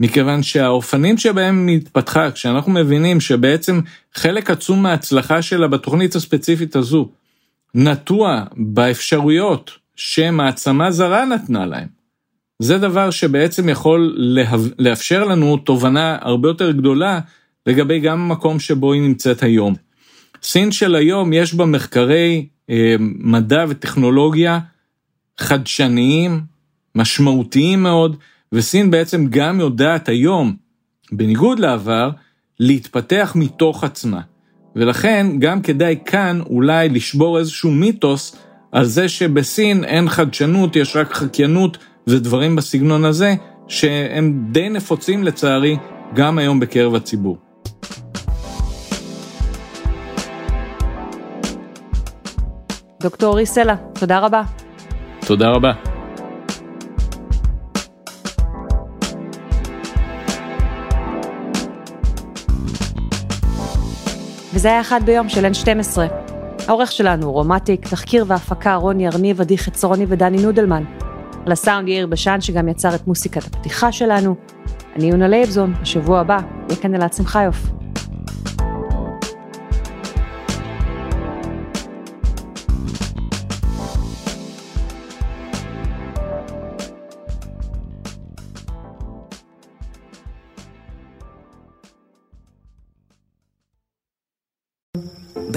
מכיוון 0.00 0.42
שהאופנים 0.42 1.18
שבהם 1.18 1.66
היא 1.66 1.76
התפתחה, 1.76 2.30
כשאנחנו 2.30 2.72
מבינים 2.72 3.20
שבעצם 3.20 3.80
חלק 4.14 4.50
עצום 4.50 4.82
מההצלחה 4.82 5.42
שלה 5.42 5.68
בתוכנית 5.68 6.14
הספציפית 6.14 6.76
הזו, 6.76 7.08
נטוע 7.74 8.44
באפשרויות 8.56 9.70
שמעצמה 9.96 10.90
זרה 10.90 11.24
נתנה 11.24 11.66
להם. 11.66 11.88
זה 12.58 12.78
דבר 12.78 13.10
שבעצם 13.10 13.68
יכול 13.68 14.16
לאפשר 14.78 15.24
לנו 15.24 15.56
תובנה 15.56 16.18
הרבה 16.20 16.48
יותר 16.48 16.70
גדולה 16.70 17.20
לגבי 17.66 18.00
גם 18.00 18.20
המקום 18.20 18.60
שבו 18.60 18.92
היא 18.92 19.02
נמצאת 19.02 19.42
היום. 19.42 19.74
סין 20.42 20.72
של 20.72 20.94
היום 20.94 21.32
יש 21.32 21.54
בה 21.54 21.64
מחקרי 21.64 22.46
אה, 22.70 22.96
מדע 23.00 23.64
וטכנולוגיה 23.68 24.58
חדשניים, 25.38 26.40
משמעותיים 26.94 27.82
מאוד, 27.82 28.16
וסין 28.54 28.90
בעצם 28.90 29.26
גם 29.30 29.60
יודעת 29.60 30.08
היום, 30.08 30.56
בניגוד 31.12 31.58
לעבר, 31.58 32.10
להתפתח 32.60 33.32
מתוך 33.36 33.84
עצמה. 33.84 34.20
ולכן 34.76 35.26
גם 35.38 35.62
כדאי 35.62 35.96
כאן 36.06 36.40
אולי 36.46 36.88
לשבור 36.88 37.38
איזשהו 37.38 37.70
מיתוס 37.70 38.36
על 38.72 38.84
זה 38.84 39.08
שבסין 39.08 39.84
אין 39.84 40.08
חדשנות, 40.08 40.76
יש 40.76 40.96
רק 40.96 41.12
חקיינות 41.12 41.78
ודברים 42.06 42.56
בסגנון 42.56 43.04
הזה, 43.04 43.34
שהם 43.68 44.44
די 44.52 44.68
נפוצים 44.68 45.24
לצערי 45.24 45.76
גם 46.14 46.38
היום 46.38 46.60
בקרב 46.60 46.94
הציבור. 46.94 47.38
דוקטור 53.02 53.28
אורי 53.28 53.46
סלע, 53.46 53.74
תודה 54.00 54.18
רבה. 54.18 54.42
תודה 55.26 55.48
רבה. 55.48 55.93
וזה 64.54 64.68
היה 64.68 64.80
אחד 64.80 65.00
ביום 65.04 65.28
של 65.28 65.46
N12. 65.46 65.98
העורך 66.68 66.92
שלנו 66.92 67.26
הוא 67.26 67.32
רום 67.32 67.53
אטיק, 67.53 67.88
תחקיר 67.88 68.24
והפקה 68.28 68.74
רוני 68.74 69.08
ארניב, 69.08 69.40
עדי 69.40 69.58
חצרוני 69.58 70.04
ודני 70.08 70.42
נודלמן. 70.42 70.84
על 71.46 71.52
הסאונד 71.52 71.88
יאיר 71.88 72.06
בשן 72.06 72.40
שגם 72.40 72.68
יצר 72.68 72.94
את 72.94 73.06
מוסיקת 73.06 73.44
הפתיחה 73.46 73.92
שלנו. 73.92 74.34
אני 74.96 75.04
יונה 75.04 75.28
לייבזון, 75.28 75.74
בשבוע 75.82 76.20
הבא 76.20 76.38
יהיה 76.68 76.80
כאן 76.80 76.94
אלעד 76.94 77.12
שמחיוף. 77.12 77.73